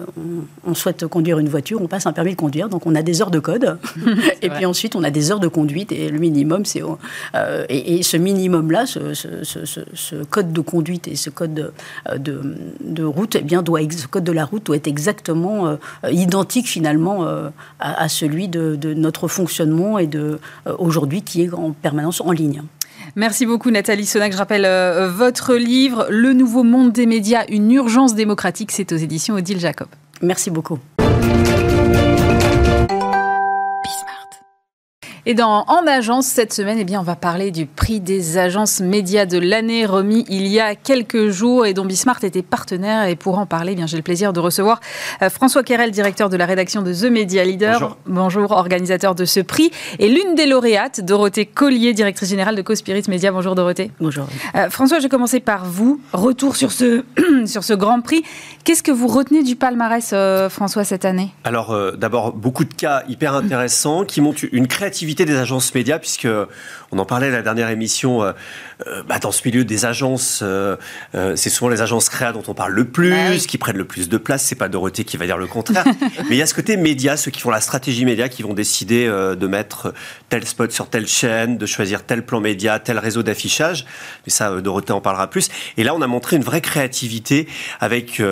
on, 0.64 0.74
souhaite 0.74 1.08
conduire 1.08 1.40
une 1.40 1.48
voiture, 1.48 1.82
on 1.82 1.88
passe 1.88 2.06
un 2.06 2.12
permis 2.12 2.30
de 2.30 2.36
conduire. 2.36 2.68
Donc, 2.68 2.86
on 2.86 2.94
a 2.94 3.02
des 3.02 3.20
heures 3.20 3.32
de 3.32 3.40
code. 3.40 3.78
et 4.42 4.48
puis 4.48 4.64
ensuite, 4.64 4.94
on 4.94 5.02
a 5.02 5.10
des 5.10 5.32
heures 5.32 5.40
de 5.40 5.48
conduite. 5.48 5.90
Et 5.90 6.08
le 6.08 6.20
minimum, 6.20 6.64
c'est. 6.64 6.82
Et, 7.68 8.04
ce 8.04 8.16
minimum-là, 8.16 8.86
ce, 8.86 9.12
ce, 9.12 10.22
code 10.22 10.52
de 10.52 10.60
conduite 10.60 11.08
et 11.08 11.16
ce 11.16 11.28
code 11.28 11.72
de, 12.16 12.40
de, 12.80 13.02
route, 13.02 13.34
eh 13.34 13.42
bien, 13.42 13.62
doit, 13.62 13.80
ce 13.90 14.06
code 14.06 14.22
de 14.22 14.30
la 14.30 14.44
route 14.44 14.66
doit 14.66 14.76
être 14.76 14.86
exactement 14.86 15.76
identique 16.08 16.68
finalement 16.68 17.26
à, 17.80 18.08
celui 18.08 18.46
de, 18.46 18.76
de, 18.76 18.94
notre 18.94 19.26
fonctionnement 19.26 19.98
et 19.98 20.06
de 20.06 20.38
aujourd'hui 20.78 21.22
qui 21.22 21.42
est 21.42 21.52
en 21.52 21.72
permanence 21.72 22.20
en 22.20 22.30
ligne. 22.30 22.62
Merci 23.16 23.46
beaucoup 23.46 23.70
Nathalie 23.70 24.06
Sonac. 24.06 24.32
Je 24.32 24.38
rappelle 24.38 24.64
euh, 24.64 25.08
votre 25.08 25.54
livre 25.54 26.06
Le 26.10 26.32
nouveau 26.32 26.62
monde 26.62 26.92
des 26.92 27.06
médias, 27.06 27.44
une 27.48 27.70
urgence 27.72 28.14
démocratique. 28.14 28.72
C'est 28.72 28.92
aux 28.92 28.96
éditions 28.96 29.34
Odile 29.34 29.60
Jacob. 29.60 29.88
Merci 30.22 30.50
beaucoup. 30.50 30.78
Et 35.30 35.34
dans 35.34 35.66
En 35.68 35.86
Agence, 35.86 36.24
cette 36.24 36.54
semaine, 36.54 36.78
eh 36.80 36.84
bien, 36.84 37.00
on 37.00 37.02
va 37.02 37.14
parler 37.14 37.50
du 37.50 37.66
prix 37.66 38.00
des 38.00 38.38
agences 38.38 38.80
médias 38.80 39.26
de 39.26 39.36
l'année 39.36 39.84
remis 39.84 40.24
il 40.30 40.46
y 40.46 40.58
a 40.58 40.74
quelques 40.74 41.28
jours 41.28 41.66
et 41.66 41.74
dont 41.74 41.84
Bismart 41.84 42.24
était 42.24 42.40
partenaire. 42.40 43.06
Et 43.06 43.14
pour 43.14 43.38
en 43.38 43.44
parler, 43.44 43.72
eh 43.72 43.74
bien, 43.74 43.86
j'ai 43.86 43.98
le 43.98 44.02
plaisir 44.02 44.32
de 44.32 44.40
recevoir 44.40 44.80
euh, 45.20 45.28
François 45.28 45.62
Querel, 45.62 45.90
directeur 45.90 46.30
de 46.30 46.38
la 46.38 46.46
rédaction 46.46 46.80
de 46.80 46.94
The 46.94 47.10
Media 47.12 47.44
Leader. 47.44 47.98
Bonjour. 48.06 48.52
organisateur 48.52 49.14
de 49.14 49.26
ce 49.26 49.40
prix. 49.40 49.70
Et 49.98 50.08
l'une 50.08 50.34
des 50.34 50.46
lauréates, 50.46 51.02
Dorothée 51.02 51.44
Collier, 51.44 51.92
directrice 51.92 52.30
générale 52.30 52.56
de 52.56 52.62
Cospirit 52.62 53.04
Media. 53.08 53.30
Bonjour 53.30 53.54
Dorothée. 53.54 53.90
Bonjour. 54.00 54.26
Euh, 54.54 54.70
François, 54.70 54.96
je 54.96 55.02
vais 55.02 55.08
commencer 55.10 55.40
par 55.40 55.66
vous. 55.66 56.00
Retour 56.14 56.56
sur 56.56 56.72
ce, 56.72 57.04
sur 57.44 57.64
ce 57.64 57.74
grand 57.74 58.00
prix. 58.00 58.22
Qu'est-ce 58.64 58.82
que 58.82 58.92
vous 58.92 59.08
retenez 59.08 59.42
du 59.42 59.56
palmarès, 59.56 60.08
euh, 60.14 60.48
François, 60.48 60.84
cette 60.84 61.04
année? 61.04 61.34
Alors, 61.44 61.78
d'abord, 61.98 62.32
beaucoup 62.32 62.64
de 62.64 62.72
cas 62.72 63.02
hyper 63.10 63.34
intéressants 63.34 64.06
qui 64.06 64.22
montrent 64.22 64.44
une 64.52 64.66
créativité 64.66 65.17
des 65.24 65.36
agences 65.36 65.74
médias, 65.74 65.98
puisque 65.98 66.28
on 66.90 66.98
en 66.98 67.04
parlait 67.04 67.26
à 67.26 67.30
la 67.30 67.42
dernière 67.42 67.68
émission, 67.68 68.22
euh, 68.22 68.32
euh, 68.86 69.02
bah, 69.02 69.18
dans 69.18 69.32
ce 69.32 69.42
milieu 69.44 69.64
des 69.64 69.84
agences, 69.84 70.40
euh, 70.42 70.76
c'est 71.36 71.50
souvent 71.50 71.68
les 71.68 71.82
agences 71.82 72.08
créa 72.08 72.32
dont 72.32 72.42
on 72.48 72.54
parle 72.54 72.72
le 72.72 72.86
plus, 72.86 73.10
bah 73.10 73.36
qui 73.46 73.58
prennent 73.58 73.76
le 73.76 73.84
plus 73.84 74.08
de 74.08 74.16
place. 74.16 74.42
C'est 74.42 74.54
pas 74.54 74.68
Dorothée 74.68 75.04
qui 75.04 75.16
va 75.16 75.26
dire 75.26 75.36
le 75.36 75.46
contraire. 75.46 75.84
Mais 76.28 76.36
il 76.36 76.36
y 76.36 76.42
a 76.42 76.46
ce 76.46 76.54
côté 76.54 76.76
média, 76.76 77.16
ceux 77.16 77.30
qui 77.30 77.40
font 77.40 77.50
la 77.50 77.60
stratégie 77.60 78.04
média, 78.04 78.28
qui 78.28 78.42
vont 78.42 78.54
décider 78.54 79.06
de 79.06 79.46
mettre 79.46 79.92
tel 80.28 80.46
spot 80.46 80.72
sur 80.72 80.88
telle 80.88 81.06
chaîne, 81.06 81.58
de 81.58 81.66
choisir 81.66 82.04
tel 82.04 82.24
plan 82.24 82.40
média, 82.40 82.78
tel 82.78 82.98
réseau 82.98 83.22
d'affichage. 83.22 83.84
Mais 84.26 84.30
ça, 84.30 84.60
Dorothée 84.60 84.92
en 84.92 85.00
parlera 85.00 85.28
plus. 85.28 85.48
Et 85.76 85.84
là, 85.84 85.94
on 85.94 86.02
a 86.02 86.06
montré 86.06 86.36
une 86.36 86.42
vraie 86.42 86.60
créativité 86.60 87.48
avec 87.80 88.22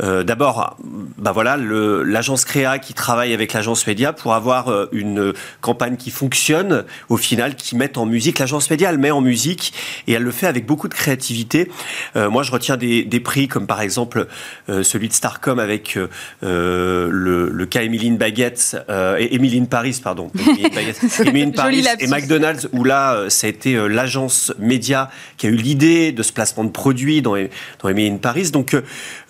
d'abord, 0.00 0.76
bah 1.18 1.32
voilà, 1.32 1.56
l'agence 1.56 2.44
créa 2.44 2.78
qui 2.78 2.94
travaille 2.94 3.32
avec 3.32 3.52
l'agence 3.52 3.86
média 3.86 4.12
pour 4.12 4.34
avoir 4.34 4.88
une 4.92 5.32
campagne 5.60 5.96
qui 5.96 6.10
fonctionne 6.10 6.31
au 7.08 7.16
final, 7.16 7.56
qui 7.56 7.76
mettent 7.76 7.98
en 7.98 8.06
musique. 8.06 8.38
L'agence 8.38 8.70
média, 8.70 8.90
elle 8.90 8.98
met 8.98 9.10
en 9.10 9.20
musique 9.20 9.72
et 10.06 10.12
elle 10.12 10.22
le 10.22 10.30
fait 10.30 10.46
avec 10.46 10.66
beaucoup 10.66 10.88
de 10.88 10.94
créativité. 10.94 11.70
Euh, 12.16 12.30
moi, 12.30 12.42
je 12.42 12.50
retiens 12.50 12.76
des, 12.76 13.04
des, 13.04 13.20
prix 13.20 13.48
comme 13.48 13.66
par 13.66 13.80
exemple 13.80 14.26
euh, 14.68 14.82
celui 14.82 15.08
de 15.08 15.12
Starcom 15.12 15.58
avec 15.58 15.96
euh, 15.96 17.08
le, 17.10 17.48
le, 17.50 17.66
cas 17.66 17.82
Emeline 17.82 18.16
Baguette, 18.16 18.76
et 19.18 19.34
Emeline 19.34 19.66
Paris, 19.66 20.00
pardon. 20.02 20.30
Paris 21.56 21.84
et 22.00 22.06
McDonald's, 22.06 22.68
où 22.72 22.84
là, 22.84 23.26
ça 23.28 23.46
a 23.46 23.50
été 23.50 23.74
l'agence 23.88 24.52
média 24.58 25.10
qui 25.36 25.46
a 25.46 25.50
eu 25.50 25.56
l'idée 25.56 26.12
de 26.12 26.22
ce 26.22 26.32
placement 26.32 26.64
de 26.64 26.70
produits 26.70 27.22
dans, 27.22 27.36
dans 27.82 27.88
Emeline 27.88 28.18
Paris. 28.18 28.50
Donc, 28.50 28.76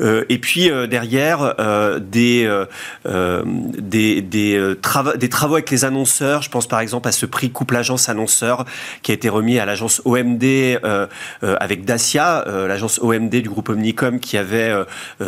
et 0.01 0.39
puis 0.39 0.71
derrière, 0.89 1.55
des, 2.01 2.65
des, 3.05 4.23
des, 4.23 4.75
des 5.17 5.29
travaux 5.29 5.55
avec 5.55 5.71
les 5.71 5.85
annonceurs. 5.85 6.43
Je 6.43 6.51
pense 6.51 6.67
par 6.67 6.81
exemple 6.83 7.09
à 7.09 7.13
ce 7.13 7.27
prix 7.27 7.51
couple 7.51 7.77
agence 7.77 8.09
annonceur 8.09 8.65
qui 9.03 9.11
a 9.11 9.15
été 9.15 9.29
remis 9.29 9.59
à 9.59 9.65
l'agence 9.65 10.03
OMD 10.05 10.45
euh, 10.45 11.07
euh, 11.43 11.57
avec 11.61 11.85
Dacia, 11.85 12.47
euh, 12.47 12.67
l'agence 12.67 12.99
OMD 13.03 13.31
du 13.31 13.49
groupe 13.49 13.69
Omnicom 13.69 14.21
qui 14.21 14.37
avait 14.37 14.73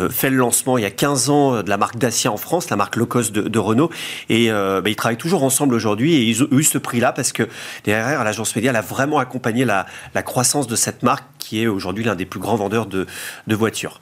fait 0.09 0.29
le 0.29 0.37
lancement 0.37 0.77
il 0.77 0.81
y 0.81 0.85
a 0.85 0.91
15 0.91 1.29
ans 1.29 1.63
de 1.63 1.69
la 1.69 1.77
marque 1.77 1.97
Dacia 1.97 2.31
en 2.31 2.37
France, 2.37 2.69
la 2.69 2.75
marque 2.75 2.95
low 2.95 3.05
cost 3.05 3.31
de, 3.33 3.59
Renault. 3.59 3.89
Et 4.29 4.49
bah, 4.49 4.81
ils 4.85 4.95
travaillent 4.95 5.17
toujours 5.17 5.43
ensemble 5.43 5.73
aujourd'hui 5.73 6.13
et 6.15 6.23
ils 6.23 6.43
ont 6.43 6.47
eu 6.51 6.63
ce 6.63 6.77
prix-là 6.77 7.11
parce 7.11 7.31
que 7.31 7.47
derrière, 7.83 8.23
l'agence 8.23 8.55
média 8.55 8.71
a 8.75 8.81
vraiment 8.81 9.19
accompagné 9.19 9.65
la, 9.65 9.85
croissance 10.23 10.67
de 10.67 10.75
cette 10.75 11.03
marque 11.03 11.25
qui 11.39 11.61
est 11.61 11.67
aujourd'hui 11.67 12.03
l'un 12.03 12.15
des 12.15 12.25
plus 12.25 12.39
grands 12.39 12.55
vendeurs 12.55 12.85
de, 12.85 13.07
voitures. 13.47 14.01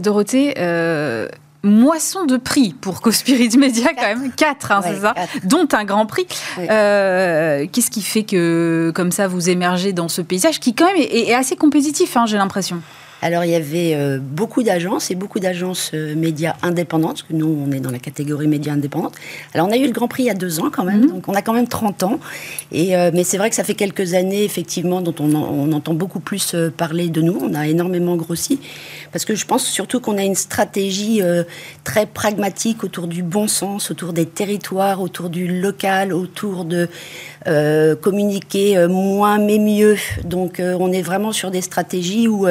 Dorothée, 0.00 0.54
moisson 1.62 2.24
de 2.24 2.36
prix 2.36 2.74
pour 2.80 3.00
Cospirit 3.00 3.50
Media 3.58 3.88
quand 3.94 4.02
même, 4.02 4.32
quatre, 4.32 4.72
hein, 4.72 4.80
c'est 4.82 5.00
ça, 5.00 5.14
dont 5.44 5.68
un 5.72 5.84
grand 5.84 6.06
prix. 6.06 6.26
Euh, 6.58 7.66
qu'est-ce 7.70 7.90
qui 7.90 8.02
fait 8.02 8.22
que 8.22 8.92
comme 8.94 9.12
ça 9.12 9.28
vous 9.28 9.50
émergez 9.50 9.92
dans 9.92 10.08
ce 10.08 10.22
paysage 10.22 10.60
qui 10.60 10.74
quand 10.74 10.86
même 10.86 10.96
est, 10.98 11.34
assez 11.34 11.56
compétitif, 11.56 12.16
hein, 12.16 12.26
j'ai 12.26 12.36
l'impression? 12.36 12.80
Alors 13.20 13.44
il 13.44 13.50
y 13.50 13.54
avait 13.54 13.94
euh, 13.94 14.18
beaucoup 14.20 14.62
d'agences 14.62 15.10
et 15.10 15.14
beaucoup 15.14 15.40
d'agences 15.40 15.90
euh, 15.94 16.14
médias 16.14 16.54
indépendantes, 16.62 17.18
parce 17.18 17.22
que 17.22 17.32
nous 17.32 17.46
on 17.66 17.72
est 17.72 17.80
dans 17.80 17.90
la 17.90 17.98
catégorie 17.98 18.46
médias 18.46 18.74
indépendantes. 18.74 19.14
Alors 19.54 19.68
on 19.68 19.72
a 19.72 19.76
eu 19.76 19.86
le 19.86 19.92
Grand 19.92 20.06
Prix 20.06 20.24
il 20.24 20.26
y 20.26 20.30
a 20.30 20.34
deux 20.34 20.60
ans 20.60 20.70
quand 20.70 20.84
même, 20.84 21.02
mhm. 21.02 21.10
donc 21.10 21.28
on 21.28 21.34
a 21.34 21.42
quand 21.42 21.52
même 21.52 21.66
30 21.66 22.04
ans. 22.04 22.20
Et, 22.70 22.96
euh, 22.96 23.10
mais 23.12 23.24
c'est 23.24 23.38
vrai 23.38 23.50
que 23.50 23.56
ça 23.56 23.64
fait 23.64 23.74
quelques 23.74 24.14
années 24.14 24.44
effectivement 24.44 25.00
dont 25.00 25.14
on, 25.18 25.34
on 25.34 25.72
entend 25.72 25.94
beaucoup 25.94 26.20
plus 26.20 26.54
parler 26.76 27.08
de 27.08 27.20
nous, 27.20 27.38
on 27.40 27.54
a 27.54 27.66
énormément 27.66 28.16
grossi, 28.16 28.60
parce 29.10 29.24
que 29.24 29.34
je 29.34 29.46
pense 29.46 29.66
surtout 29.66 30.00
qu'on 30.00 30.16
a 30.18 30.22
une 30.22 30.34
stratégie 30.34 31.20
très 31.84 32.06
pragmatique 32.06 32.84
autour 32.84 33.06
du 33.06 33.22
bon 33.22 33.48
sens, 33.48 33.90
autour 33.90 34.12
des 34.12 34.26
territoires, 34.26 35.00
autour 35.00 35.30
du 35.30 35.60
local, 35.60 36.12
autour 36.12 36.64
de 36.64 36.88
communiquer 38.00 38.86
moins 38.88 39.38
mais 39.38 39.58
mieux. 39.58 39.96
Donc 40.24 40.60
on 40.60 40.92
est 40.92 41.02
vraiment 41.02 41.32
sur 41.32 41.50
des 41.50 41.62
stratégies 41.62 42.28
où 42.28 42.46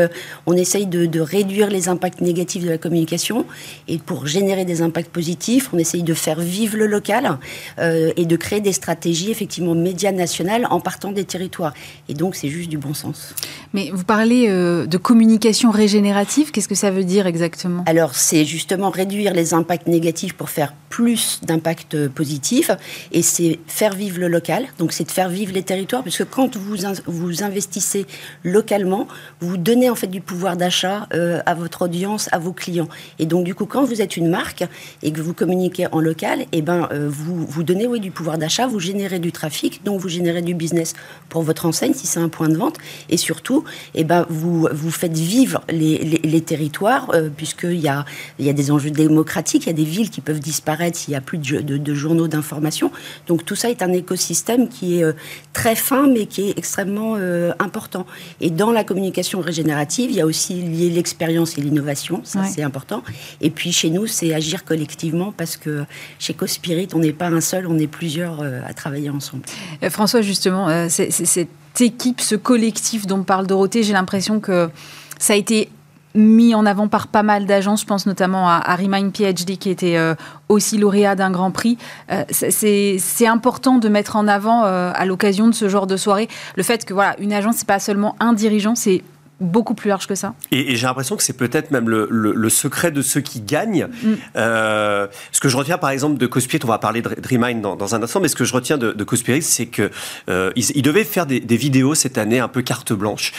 on 0.45 0.56
essaye 0.57 0.85
de, 0.85 1.19
réduire 1.19 1.69
les 1.69 1.89
impacts 1.89 2.21
négatifs 2.21 2.63
de 2.63 2.69
la 2.69 2.77
communication. 2.77 3.45
Et 3.87 3.97
pour 3.97 4.27
générer 4.27 4.65
des 4.65 4.81
impacts 4.81 5.11
positifs, 5.11 5.69
on 5.73 5.77
essaye 5.77 6.03
de 6.03 6.13
faire 6.13 6.39
vivre 6.39 6.77
le 6.77 6.87
local 6.87 7.37
et 7.79 8.25
de 8.25 8.35
créer 8.35 8.59
des 8.59 8.73
stratégies 8.73 9.31
effectivement 9.31 9.75
médias 9.75 10.11
nationales 10.11 10.67
en 10.69 10.79
partant 10.79 11.11
des 11.11 11.25
territoires. 11.25 11.73
Et 12.09 12.13
donc 12.13 12.35
c'est 12.35 12.49
juste 12.49 12.69
du 12.69 12.77
bon 12.77 12.93
sens. 12.93 13.33
Mais 13.73 13.89
vous 13.93 14.03
parlez 14.03 14.47
de 14.47 14.97
communication 14.97 15.71
régénérative, 15.71 16.51
qu'est-ce 16.51 16.67
que 16.67 16.75
ça 16.75 16.91
veut 16.91 17.03
dire 17.03 17.27
exactement? 17.27 17.83
Alors 17.85 18.15
c'est 18.15 18.45
justement 18.45 18.89
réduire 18.89 19.33
les 19.33 19.53
impacts 19.53 19.87
négatifs 19.87 20.33
pour 20.33 20.49
faire 20.49 20.73
plus 20.89 21.41
d'impact 21.43 22.07
positif. 22.09 22.71
Et 23.11 23.21
c'est 23.21 23.59
faire 23.67 23.93
vivre 23.93 24.19
le 24.19 24.27
local, 24.27 24.65
donc 24.79 24.93
c'est 24.93 25.03
de 25.03 25.11
faire 25.11 25.29
vivre 25.29 25.53
les 25.53 25.63
territoires, 25.63 26.03
puisque 26.03 26.25
quand 26.29 26.55
vous, 26.55 26.75
vous 27.05 27.43
investissez 27.43 28.05
localement, 28.43 29.07
vous 29.39 29.57
donnez 29.57 29.89
en 29.89 29.95
fait 29.95 30.07
du 30.07 30.21
pouvoir 30.21 30.46
d'achat 30.55 31.07
euh, 31.13 31.41
à 31.45 31.53
votre 31.53 31.83
audience, 31.83 32.29
à 32.31 32.39
vos 32.39 32.53
clients. 32.53 32.87
Et 33.19 33.25
donc 33.25 33.43
du 33.43 33.55
coup, 33.55 33.65
quand 33.65 33.83
vous 33.83 34.01
êtes 34.01 34.17
une 34.17 34.29
marque 34.29 34.65
et 35.03 35.11
que 35.11 35.21
vous 35.21 35.33
communiquez 35.33 35.87
en 35.91 35.99
local, 35.99 36.45
eh 36.51 36.61
ben, 36.61 36.87
euh, 36.91 37.07
vous, 37.09 37.45
vous 37.45 37.63
donnez 37.63 37.87
oui, 37.87 37.99
du 37.99 38.11
pouvoir 38.11 38.37
d'achat, 38.37 38.67
vous 38.67 38.79
générez 38.79 39.19
du 39.19 39.31
trafic, 39.31 39.83
donc 39.83 39.99
vous 39.99 40.09
générez 40.09 40.41
du 40.41 40.53
business 40.53 40.93
pour 41.29 41.41
votre 41.41 41.65
enseigne 41.65 41.93
si 41.93 42.07
c'est 42.07 42.19
un 42.19 42.29
point 42.29 42.49
de 42.49 42.55
vente, 42.55 42.77
et 43.09 43.17
surtout, 43.17 43.63
eh 43.95 44.03
ben, 44.03 44.25
vous, 44.29 44.67
vous 44.71 44.91
faites 44.91 45.17
vivre 45.17 45.61
les, 45.69 45.97
les, 45.97 46.41
territoires, 46.41 47.09
euh, 47.13 47.29
puisqu'il 47.35 47.79
y 47.79 47.87
a, 47.87 48.05
y 48.39 48.49
a 48.49 48.53
des 48.53 48.71
enjeux 48.71 48.91
démocratiques, 48.91 49.63
il 49.63 49.67
y 49.67 49.71
a 49.71 49.73
des 49.73 49.83
villes 49.83 50.09
qui 50.09 50.21
peuvent 50.21 50.39
disparaître 50.39 50.97
s'il 50.97 51.11
n'y 51.11 51.17
a 51.17 51.21
plus 51.21 51.37
de, 51.37 51.93
journaux 51.93 52.27
d'information. 52.27 52.91
Donc 53.27 53.43
tout 53.43 53.55
ça 53.55 53.69
est 53.69 53.81
un 53.81 53.91
écosystème 53.91 54.69
qui 54.69 54.99
est 54.99 55.03
euh, 55.03 55.13
très 55.53 55.75
fin, 55.75 56.07
mais 56.07 56.27
qui 56.27 56.49
est 56.49 56.57
extrêmement 56.57 57.15
important. 57.59 58.05
Et 58.41 58.49
dans 58.49 58.71
la 58.71 58.83
communication 58.83 59.41
régénérative, 59.41 60.11
il 60.11 60.17
y 60.17 60.21
a 60.21 60.25
aussi 60.25 60.36
lié 60.53 60.89
l'expérience 60.89 61.57
et 61.57 61.61
l'innovation, 61.61 62.21
ça 62.23 62.43
c'est 62.45 62.63
important. 62.63 63.03
Et 63.41 63.49
puis 63.49 63.71
chez 63.71 63.89
nous, 63.89 64.07
c'est 64.07 64.33
agir 64.33 64.63
collectivement, 64.65 65.33
parce 65.35 65.57
que 65.57 65.85
chez 66.19 66.33
Cospirit, 66.33 66.87
on 66.93 66.99
n'est 66.99 67.13
pas 67.13 67.27
un 67.27 67.41
seul, 67.41 67.67
on 67.67 67.77
est 67.77 67.87
plusieurs 67.87 68.41
euh, 68.41 68.59
à 68.65 68.73
travailler 68.73 69.09
ensemble. 69.09 69.43
François, 69.89 70.21
justement, 70.21 70.87
c'est 70.89 71.11
cette 71.11 71.49
équipe, 71.79 72.21
ce 72.21 72.35
collectif 72.35 73.05
dont 73.05 73.23
parle 73.23 73.47
Dorothée, 73.47 73.83
j'ai 73.83 73.93
l'impression 73.93 74.39
que 74.39 74.69
ça 75.19 75.33
a 75.33 75.35
été 75.35 75.69
mis 76.17 76.55
en 76.55 76.65
avant 76.65 76.87
par 76.87 77.07
pas 77.07 77.23
mal 77.23 77.45
d'agences. 77.45 77.81
Je 77.81 77.85
pense 77.85 78.05
notamment 78.05 78.49
à, 78.49 78.75
Remind 78.75 79.15
PhD 79.15 79.57
qui 79.57 79.69
était 79.69 79.97
euh, 79.97 80.15
aussi 80.49 80.77
lauréat 80.77 81.15
d'un 81.15 81.31
grand 81.31 81.51
prix. 81.51 81.77
Euh, 82.11 82.23
c'est 82.31 83.27
important 83.27 83.77
de 83.77 83.87
mettre 83.87 84.15
en 84.15 84.27
avant 84.27 84.65
euh, 84.65 84.91
à 84.93 85.05
l'occasion 85.05 85.47
de 85.47 85.53
ce 85.53 85.69
genre 85.69 85.87
de 85.87 85.95
soirée 85.95 86.27
le 86.55 86.63
fait 86.63 86.85
que 86.85 86.93
voilà, 86.93 87.15
une 87.19 87.33
agence 87.33 87.57
c'est 87.57 87.67
pas 87.67 87.79
seulement 87.79 88.15
un 88.19 88.33
dirigeant, 88.33 88.75
c'est 88.75 89.03
beaucoup 89.39 89.75
plus 89.75 89.89
large 89.89 90.07
que 90.07 90.15
ça. 90.15 90.33
Et, 90.51 90.75
j'ai 90.75 90.87
l'impression 90.87 91.15
que 91.15 91.23
c'est 91.23 91.37
peut-être 91.37 91.69
même 91.71 91.89
le, 91.89 92.07
le, 92.09 92.49
secret 92.49 92.91
de 92.91 93.01
ceux 93.01 93.21
qui 93.21 93.41
gagnent. 93.41 93.87
Mm. 94.01 94.13
Euh, 94.35 95.07
ce 95.31 95.39
que 95.39 95.49
je 95.49 95.57
retiens 95.57 95.77
par 95.77 95.91
exemple 95.91 96.17
de 96.17 96.25
Cospirit, 96.25 96.59
on 96.63 96.67
va 96.67 96.79
parler 96.79 97.01
de 97.01 97.09
Dreamine 97.21 97.61
dans, 97.61 97.75
dans, 97.75 97.93
un 97.93 98.01
instant, 98.01 98.19
mais 98.19 98.29
ce 98.29 98.35
que 98.35 98.45
je 98.45 98.53
retiens 98.53 98.77
de, 98.77 98.91
de 98.91 99.03
Cospirit, 99.03 99.43
c'est 99.43 99.67
que 99.67 99.91
euh, 100.29 100.51
ils, 100.55 100.81
devaient 100.81 101.03
faire 101.03 101.25
des, 101.25 101.39
des, 101.39 101.57
vidéos 101.57 101.93
cette 101.93 102.17
année 102.17 102.39
un 102.39 102.47
peu 102.47 102.61
carte 102.61 102.93
blanche. 102.93 103.31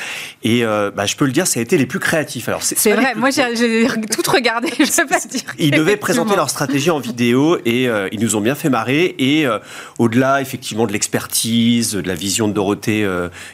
Et 0.45 0.65
euh, 0.65 0.91
bah, 0.95 1.07
je 1.07 1.17
peux 1.17 1.25
le 1.25 1.33
dire, 1.33 1.47
ça 1.47 1.59
a 1.59 1.63
été 1.63 1.77
les 1.77 1.87
plus 1.87 1.99
créatifs. 1.99 2.49
Alors 2.49 2.63
c'est 2.63 2.93
vrai, 2.93 3.15
moi 3.17 3.31
j'ai 3.31 3.89
tout 3.89 4.31
regardé, 4.31 4.73
je 4.79 4.85
sais 4.85 5.07
pas 5.07 5.19
dire. 5.19 5.43
Ils 5.59 5.73
devaient 5.73 5.97
présenter 5.97 6.37
leur 6.37 6.51
stratégie 6.51 6.91
en 6.91 7.01
vidéo 7.01 7.59
et 7.65 7.89
ils 8.13 8.21
nous 8.21 8.37
ont 8.37 8.41
bien 8.41 8.55
fait 8.55 8.71
marrer. 8.71 9.17
Et 9.19 9.47
au-delà 9.99 10.41
effectivement 10.41 10.87
de 10.87 10.93
l'expertise, 10.93 11.93
de 11.93 12.07
la 12.07 12.15
vision 12.15 12.47
de 12.47 12.53
Dorothée 12.53 13.09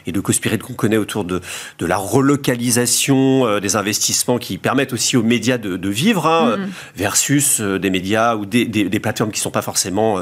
et 0.05 0.11
de 0.11 0.19
Cospirit 0.19 0.59
qu'on 0.59 0.73
connaît 0.73 0.97
autour 0.97 1.23
de, 1.23 1.41
de 1.79 1.85
la 1.85 1.97
relocalisation 1.97 2.34
localisation 2.35 3.47
euh, 3.47 3.59
des 3.61 3.77
investissements 3.77 4.37
qui 4.37 4.57
permettent 4.57 4.91
aussi 4.91 5.15
aux 5.15 5.23
médias 5.23 5.57
de, 5.57 5.89
vivre, 5.89 6.27
hein, 6.27 6.57
mm-hmm. 6.57 6.69
versus 6.97 7.61
euh, 7.61 7.79
des 7.79 7.89
médias 7.89 8.35
ou 8.35 8.45
des, 8.45 8.65
plateformes 8.99 9.31
qui 9.31 9.39
ne 9.39 9.43
sont 9.43 9.51
pas 9.51 9.61
forcément 9.61 10.19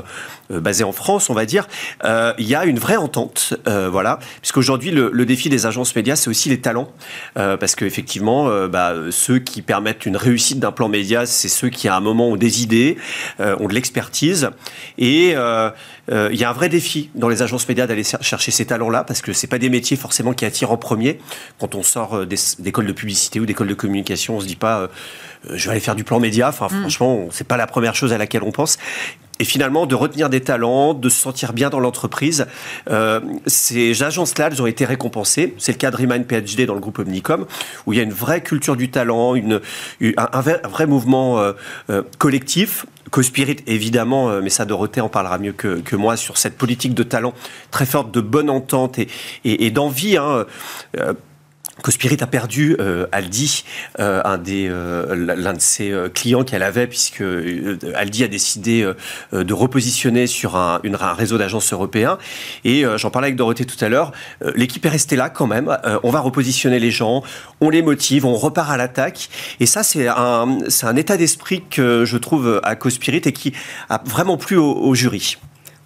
euh, 0.52 0.60
basées 0.60 0.84
en 0.84 0.92
France, 0.92 1.30
on 1.30 1.34
va 1.34 1.46
dire. 1.46 1.68
Il 2.04 2.46
y 2.48 2.56
a 2.56 2.66
une 2.66 2.80
vraie 2.80 2.98
entente, 2.98 3.54
voilà, 3.66 4.20
puisqu'aujourd'hui 4.42 4.92
le, 4.92 5.10
le 5.14 5.26
défi 5.26 5.50
des 5.50 5.66
agences 5.66 5.96
médias, 5.96 6.16
c'est 6.16 6.30
aussi 6.30 6.50
les 6.50 6.60
talents, 6.60 6.92
parce 7.36 7.76
qu'effectivement, 7.76 8.68
bah, 8.68 8.94
ceux 9.12 9.40
qui 9.40 9.62
permettent 9.62 10.06
une 10.06 10.18
réussite 10.18 10.60
d'un 10.60 10.72
plan 10.72 10.90
média, 10.90 11.26
c'est 11.26 11.48
ceux 11.48 11.70
qui 11.70 11.88
à 11.88 11.96
un 11.96 12.02
moment 12.02 12.28
ont 12.30 12.36
des 12.36 12.62
idées, 12.62 12.98
ont 13.40 13.68
de 13.68 13.74
l'expertise, 13.74 14.50
et 14.98 15.30
il 15.32 16.36
y 16.36 16.44
a 16.44 16.50
un 16.50 16.54
vrai 16.54 16.70
défi 16.70 17.10
dans 17.16 17.30
les 17.30 17.42
agences 17.42 17.68
médias 17.68 17.88
d'aller 17.88 18.04
chercher 18.04 18.52
ces 18.52 18.66
talents-là, 18.66 19.04
parce 19.04 19.22
que 19.22 19.34
c'est 19.34 19.48
pas 19.48 19.60
des 19.60 19.70
métiers 19.70 19.98
forcément 19.98 20.34
qui 20.34 20.46
attirent 20.46 20.72
en 20.72 20.78
premier 20.78 21.20
quand 21.60 21.76
on 21.76 21.84
sort 21.84 22.03
euh, 22.12 22.26
d'école 22.60 22.86
de 22.86 22.94
publicité 22.94 23.40
ou 23.40 23.46
d'école 23.46 23.68
de 23.68 23.74
communication, 23.74 24.38
on 24.38 24.42
se 24.42 24.48
dit 24.48 24.56
pas 24.56 24.80
euh, 24.80 24.88
euh, 25.50 25.54
je 25.56 25.66
vais 25.66 25.72
aller 25.72 25.80
faire 25.80 25.96
du 25.96 26.04
plan 26.04 26.20
média. 26.20 26.50
Enfin, 26.50 26.68
mm. 26.68 26.82
franchement, 26.82 27.28
c'est 27.32 27.48
pas 27.48 27.58
la 27.58 27.68
première 27.68 27.96
chose 27.96 28.14
à 28.14 28.18
laquelle 28.18 28.44
on 28.44 28.52
pense. 28.52 28.78
Et 29.40 29.46
finalement, 29.46 29.86
de 29.86 29.96
retenir 29.96 30.30
des 30.30 30.42
talents, 30.42 30.94
de 30.94 31.10
se 31.10 31.20
sentir 31.20 31.54
bien 31.54 31.72
dans 31.72 31.80
l'entreprise. 31.80 32.46
ces 33.48 34.04
agences-là, 34.04 34.50
elles 34.52 34.62
ont 34.62 34.68
été 34.68 34.86
récompensées. 34.86 35.56
C'est 35.58 35.72
le 35.72 35.80
cas 35.80 35.90
de 35.90 35.98
Remind 35.98 36.28
PhD 36.28 36.68
dans 36.68 36.76
le 36.76 36.80
groupe 36.80 37.00
Omnicom, 37.00 37.48
où 37.86 37.94
il 37.94 37.98
y 37.98 38.00
a 38.00 38.04
une 38.04 38.14
vraie 38.14 38.42
culture 38.42 38.76
du 38.76 38.92
talent, 38.92 39.34
une, 39.34 39.60
un, 40.18 40.42
vrai, 40.42 40.86
mouvement 40.86 41.44
collectif. 42.20 42.86
Co-Spirit, 43.10 43.58
évidemment, 43.66 44.40
mais 44.40 44.52
ça, 44.52 44.66
Dorothée 44.66 45.02
en 45.02 45.10
parlera 45.10 45.40
mieux 45.40 45.52
que, 45.52 45.82
que, 45.82 45.96
moi, 45.96 46.16
sur 46.16 46.38
cette 46.38 46.56
politique 46.56 46.94
de 46.94 47.04
talent 47.04 47.34
très 47.72 47.88
forte, 47.88 48.12
de 48.12 48.22
bonne 48.22 48.52
entente 48.52 49.00
et, 49.00 49.08
et, 49.44 49.72
d'envie. 49.72 50.16
Hein, 50.16 50.46
Cospirit 51.82 52.18
a 52.22 52.28
perdu 52.28 52.76
euh, 52.80 53.08
Aldi, 53.12 53.64
euh, 54.00 54.22
un 54.26 54.38
des 54.38 54.68
euh, 54.70 55.36
l'un 55.36 55.54
de 55.54 55.60
ses 55.60 55.92
clients 56.14 56.44
qu'elle 56.44 56.62
avait, 56.62 56.86
puisque 56.86 57.24
Aldi 57.96 58.24
a 58.24 58.28
décidé 58.28 58.88
de 59.32 59.54
repositionner 59.54 60.28
sur 60.28 60.56
un, 60.56 60.80
un 60.84 61.14
réseau 61.14 61.38
d'agences 61.38 61.74
européens. 61.74 62.18
Et 62.64 62.84
j'en 62.98 63.10
parlais 63.10 63.28
avec 63.28 63.36
Dorothée 63.36 63.66
tout 63.66 63.84
à 63.84 63.90
l'heure. 63.90 64.12
L'équipe 64.56 64.86
est 64.86 64.90
restée 64.90 65.16
là 65.16 65.30
quand 65.30 65.48
même. 65.48 65.76
on 66.04 66.12
va 66.12 66.20
repositionner 66.20 66.80
les 66.80 66.92
gens, 66.92 67.24
on 67.62 67.70
les 67.70 67.82
motive, 67.82 68.26
on 68.26 68.36
repart 68.36 68.70
à 68.70 68.78
l'attaque. 68.78 69.30
Et 69.60 69.66
ça, 69.66 69.84
c'est 69.84 70.08
un, 70.08 70.60
c'est 70.68 70.86
un 70.86 70.96
état 70.96 71.18
d'esprit 71.18 71.64
que 71.70 72.06
je 72.06 72.18
trouve 72.18 72.62
à 72.64 72.76
Cospirit 72.76 73.22
et 73.26 73.34
qui 73.34 73.54
a 73.90 74.02
vraiment 74.06 74.38
plu 74.38 74.58
au 74.58 74.94
jury. 74.94 75.38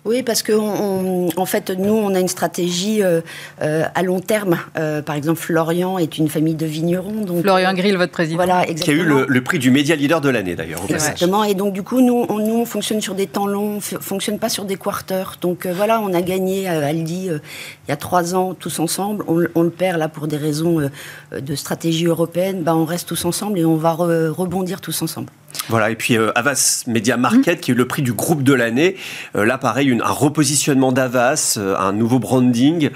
Oui, 0.08 0.24
parce 0.24 0.42
que 0.42 0.54
en 0.54 1.46
fait, 1.46 1.70
nous, 1.70 1.94
on 1.94 2.16
a 2.16 2.20
une 2.20 2.30
stratégie 2.30 3.04
euh, 3.04 3.20
euh, 3.62 3.84
à 3.94 4.04
long 4.04 4.22
terme. 4.22 4.58
Euh, 4.78 5.02
par 5.02 5.16
exemple, 5.16 5.40
Florian 5.40 5.98
est 5.98 6.18
une 6.18 6.30
famille 6.30 6.56
de 6.56 6.66
vignerons. 6.66 7.26
Donc, 7.26 7.42
Florian 7.42 7.74
Grill, 7.74 7.98
votre 7.98 8.14
président. 8.14 8.38
Voilà, 8.38 8.66
Qui 8.66 8.90
a 8.90 8.94
eu 8.94 9.04
le, 9.04 9.42
prix 9.42 9.60
du 9.60 9.70
média 9.70 9.98
leader 9.98 10.22
de 10.22 10.30
l'année, 10.30 10.56
d'ailleurs. 10.56 10.82
Exactement. 10.90 11.44
Et 11.44 11.56
donc, 11.56 11.74
du 11.74 11.84
coup, 11.84 12.00
nous 12.00 12.26
on, 12.30 12.40
nous, 12.40 12.56
on 12.56 12.66
fonctionne 12.66 13.02
sur 13.02 13.16
des 13.16 13.28
temps 13.28 13.48
longs, 13.48 13.80
on 13.92 13.96
ne 13.96 14.02
fonctionne 14.02 14.40
pas 14.40 14.50
sur 14.50 14.64
des 14.64 14.78
quarters. 14.78 15.36
Donc, 15.42 15.68
voilà, 15.68 16.00
on 16.00 16.14
a 16.14 16.22
gagné 16.22 16.70
à 16.70 16.86
Aldi 16.86 17.26
il 17.28 17.90
y 17.90 17.92
a 17.92 17.98
trois 17.98 18.34
ans, 18.34 18.54
tous 18.54 18.80
ensemble. 18.80 19.26
On, 19.28 19.62
le 19.62 19.70
perd, 19.70 20.00
là, 20.00 20.08
pour 20.08 20.28
des 20.28 20.38
raisons 20.38 20.90
de 21.38 21.56
stratégie 21.56 22.06
européenne. 22.06 22.64
Ben, 22.64 22.76
on 22.76 22.86
reste 22.86 23.10
tous 23.10 23.26
ensemble 23.26 23.60
et 23.60 23.66
on 23.66 23.76
va 23.76 23.92
rebondir 23.92 24.80
tous 24.80 25.02
ensemble. 25.02 25.30
Voilà, 25.70 25.92
et 25.92 25.96
puis 25.96 26.18
euh, 26.18 26.32
Avas 26.36 26.84
Media 26.88 27.18
Market, 27.18 27.60
qui 27.60 27.72
est 27.72 27.74
le 27.74 27.86
prix 27.86 28.02
du 28.02 28.14
groupe 28.14 28.44
de 28.44 28.54
l'année. 28.54 28.96
Euh, 29.36 29.46
là, 29.46 29.58
pareil, 29.58 29.98
un 30.02 30.12
repositionnement 30.12 30.92
d'Avas, 30.92 31.56
euh, 31.58 31.76
un 31.78 31.92
nouveau 31.92 32.20
branding 32.20 32.90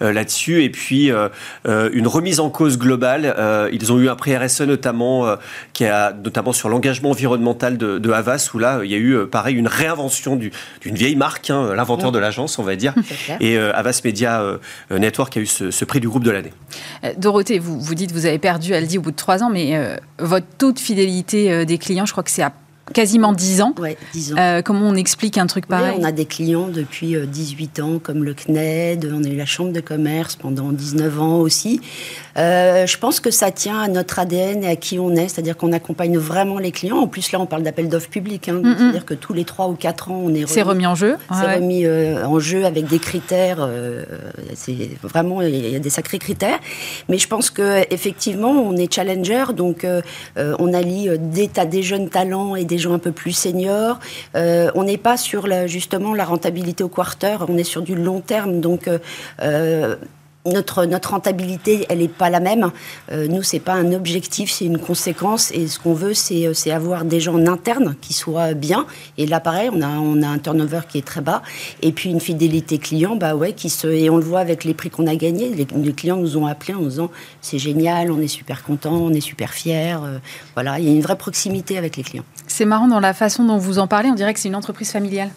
là-dessus, 0.00 0.62
et 0.62 0.70
puis 0.70 1.10
une 1.64 2.06
remise 2.06 2.40
en 2.40 2.50
cause 2.50 2.78
globale. 2.78 3.34
ils 3.72 3.92
ont 3.92 3.98
eu 3.98 4.08
un 4.08 4.16
prix 4.16 4.36
RSE 4.36 4.62
notamment, 4.62 5.36
qui 5.72 5.84
a 5.84 6.12
notamment 6.12 6.52
sur 6.52 6.68
l'engagement 6.68 7.10
environnemental 7.10 7.76
de, 7.76 7.98
de, 7.98 8.10
Havas, 8.10 8.50
où 8.54 8.58
là, 8.58 8.80
il 8.84 8.90
y 8.90 8.94
a 8.94 8.98
eu 8.98 9.26
pareil 9.26 9.56
une 9.56 9.66
réinvention 9.66 10.36
d'une 10.36 10.94
vieille 10.94 11.16
marque, 11.16 11.50
hein, 11.50 11.74
l'inventeur 11.74 12.12
de 12.12 12.18
l'agence, 12.18 12.58
on 12.58 12.62
va 12.62 12.76
dire. 12.76 12.94
Et 13.40 13.58
Avas 13.58 14.00
Media 14.04 14.44
Network 14.90 15.36
a 15.36 15.40
eu 15.40 15.46
ce, 15.46 15.70
ce 15.70 15.84
prix 15.84 16.00
du 16.00 16.08
groupe 16.08 16.24
de 16.24 16.30
l'année. 16.30 16.52
Dorothée, 17.16 17.58
vous, 17.58 17.80
vous 17.80 17.94
dites 17.94 18.10
que 18.10 18.14
vous 18.14 18.26
avez 18.26 18.38
perdu 18.38 18.74
Aldi 18.74 18.98
au 18.98 19.02
bout 19.02 19.10
de 19.10 19.16
trois 19.16 19.42
ans, 19.42 19.50
mais 19.50 19.98
votre 20.18 20.46
taux 20.58 20.72
de 20.72 20.78
fidélité 20.78 21.64
des 21.66 21.78
clients, 21.78 22.06
je 22.08 22.12
crois 22.12 22.24
que 22.24 22.30
c'est 22.30 22.42
à 22.42 22.52
quasiment 22.92 23.32
10 23.32 23.60
ans. 23.60 23.74
Ouais, 23.78 23.96
10 24.12 24.32
ans. 24.32 24.36
Euh, 24.38 24.62
comment 24.62 24.88
on 24.88 24.94
explique 24.94 25.38
un 25.38 25.46
truc 25.46 25.66
pareil 25.66 25.98
On 26.00 26.04
a 26.04 26.12
des 26.12 26.24
clients 26.24 26.68
depuis 26.68 27.16
18 27.16 27.78
euh, 27.78 27.82
ans, 27.82 27.98
comme 27.98 28.24
le 28.24 28.34
CNED, 28.34 29.12
on 29.12 29.24
a 29.24 29.28
eu 29.28 29.36
la 29.36 29.46
Chambre 29.46 29.72
de 29.72 29.80
commerce 29.80 30.36
pendant 30.36 30.72
19 30.72 31.20
ans 31.20 31.38
aussi. 31.38 31.80
Euh, 32.38 32.86
je 32.86 32.98
pense 32.98 33.20
que 33.20 33.30
ça 33.30 33.50
tient 33.50 33.80
à 33.80 33.88
notre 33.88 34.18
ADN 34.18 34.64
et 34.64 34.68
à 34.68 34.76
qui 34.76 34.98
on 34.98 35.14
est, 35.14 35.28
c'est-à-dire 35.28 35.56
qu'on 35.56 35.72
accompagne 35.72 36.16
vraiment 36.18 36.58
les 36.58 36.72
clients. 36.72 36.98
En 36.98 37.08
plus, 37.08 37.32
là, 37.32 37.40
on 37.40 37.46
parle 37.46 37.62
d'appel 37.62 37.88
d'offres 37.88 38.08
publics, 38.08 38.48
hein, 38.48 38.60
c'est-à-dire 38.64 39.04
que 39.04 39.14
tous 39.14 39.32
les 39.32 39.44
3 39.44 39.68
ou 39.68 39.74
4 39.74 40.10
ans, 40.10 40.20
on 40.24 40.30
est 40.30 40.44
remis. 40.44 40.48
C'est 40.48 40.62
remis 40.62 40.86
en 40.86 40.94
jeu 40.94 41.16
C'est 41.32 41.56
remis 41.56 41.86
en 41.86 42.38
jeu 42.38 42.64
avec 42.64 42.86
des 42.86 42.98
critères. 42.98 43.68
c'est 44.54 44.90
vraiment, 45.02 45.42
il 45.42 45.68
y 45.68 45.76
a 45.76 45.80
des 45.80 45.90
sacrés 45.90 46.18
critères. 46.18 46.58
Mais 47.08 47.18
je 47.18 47.28
pense 47.28 47.50
qu'effectivement, 47.50 48.50
on 48.50 48.76
est 48.76 48.92
challenger, 48.92 49.46
donc 49.54 49.86
on 50.36 50.74
allie 50.74 51.08
des 51.18 51.48
tas 51.48 51.66
des 51.66 51.82
jeunes 51.82 52.08
talents 52.08 52.56
et 52.56 52.64
des 52.64 52.78
gens 52.78 52.92
un 52.92 52.98
peu 52.98 53.12
plus 53.12 53.32
seniors. 53.32 53.98
Euh, 54.34 54.70
on 54.74 54.84
n'est 54.84 54.98
pas 54.98 55.16
sur 55.16 55.46
la, 55.46 55.66
justement 55.66 56.14
la 56.14 56.24
rentabilité 56.24 56.84
au 56.84 56.88
quarter, 56.88 57.36
on 57.48 57.56
est 57.56 57.64
sur 57.64 57.82
du 57.82 57.94
long 57.94 58.20
terme. 58.20 58.60
Donc, 58.60 58.88
euh, 58.88 58.98
euh, 59.42 59.96
notre, 60.46 60.84
notre 60.84 61.10
rentabilité, 61.10 61.86
elle 61.88 61.98
n'est 61.98 62.08
pas 62.08 62.30
la 62.30 62.40
même. 62.40 62.70
Euh, 63.12 63.26
nous, 63.28 63.42
c'est 63.42 63.60
pas 63.60 63.74
un 63.74 63.92
objectif, 63.92 64.50
c'est 64.50 64.64
une 64.64 64.78
conséquence. 64.78 65.50
Et 65.52 65.66
ce 65.66 65.78
qu'on 65.78 65.94
veut, 65.94 66.14
c'est, 66.14 66.46
euh, 66.46 66.54
c'est 66.54 66.70
avoir 66.70 67.04
des 67.04 67.20
gens 67.20 67.34
en 67.34 67.46
interne 67.46 67.96
qui 68.00 68.12
soient 68.12 68.54
bien. 68.54 68.86
Et 69.16 69.26
là, 69.26 69.40
pareil, 69.40 69.70
on 69.72 69.82
a, 69.82 69.88
on 69.88 70.22
a 70.22 70.28
un 70.28 70.38
turnover 70.38 70.80
qui 70.88 70.98
est 70.98 71.06
très 71.06 71.20
bas. 71.20 71.42
Et 71.82 71.92
puis 71.92 72.10
une 72.10 72.20
fidélité 72.20 72.78
client, 72.78 73.16
bah 73.16 73.34
ouais, 73.34 73.52
qui 73.52 73.70
se, 73.70 73.86
et 73.86 74.10
on 74.10 74.16
le 74.16 74.24
voit 74.24 74.40
avec 74.40 74.64
les 74.64 74.74
prix 74.74 74.90
qu'on 74.90 75.06
a 75.06 75.16
gagnés. 75.16 75.50
Les, 75.50 75.92
clients 75.92 76.16
nous 76.16 76.36
ont 76.36 76.46
appelés 76.46 76.74
en 76.74 76.82
disant 76.82 77.10
c'est 77.40 77.58
génial, 77.58 78.10
on 78.10 78.20
est 78.20 78.28
super 78.28 78.62
content, 78.62 78.94
on 78.94 79.12
est 79.12 79.20
super 79.20 79.52
fiers. 79.52 79.96
Euh, 80.02 80.18
voilà, 80.54 80.78
il 80.78 80.86
y 80.86 80.88
a 80.88 80.92
une 80.92 81.00
vraie 81.00 81.16
proximité 81.16 81.78
avec 81.78 81.96
les 81.96 82.02
clients. 82.02 82.24
C'est 82.46 82.64
marrant 82.64 82.88
dans 82.88 83.00
la 83.00 83.14
façon 83.14 83.44
dont 83.44 83.58
vous 83.58 83.78
en 83.78 83.86
parlez. 83.86 84.08
On 84.10 84.14
dirait 84.14 84.34
que 84.34 84.40
c'est 84.40 84.48
une 84.48 84.56
entreprise 84.56 84.90
familiale 84.90 85.30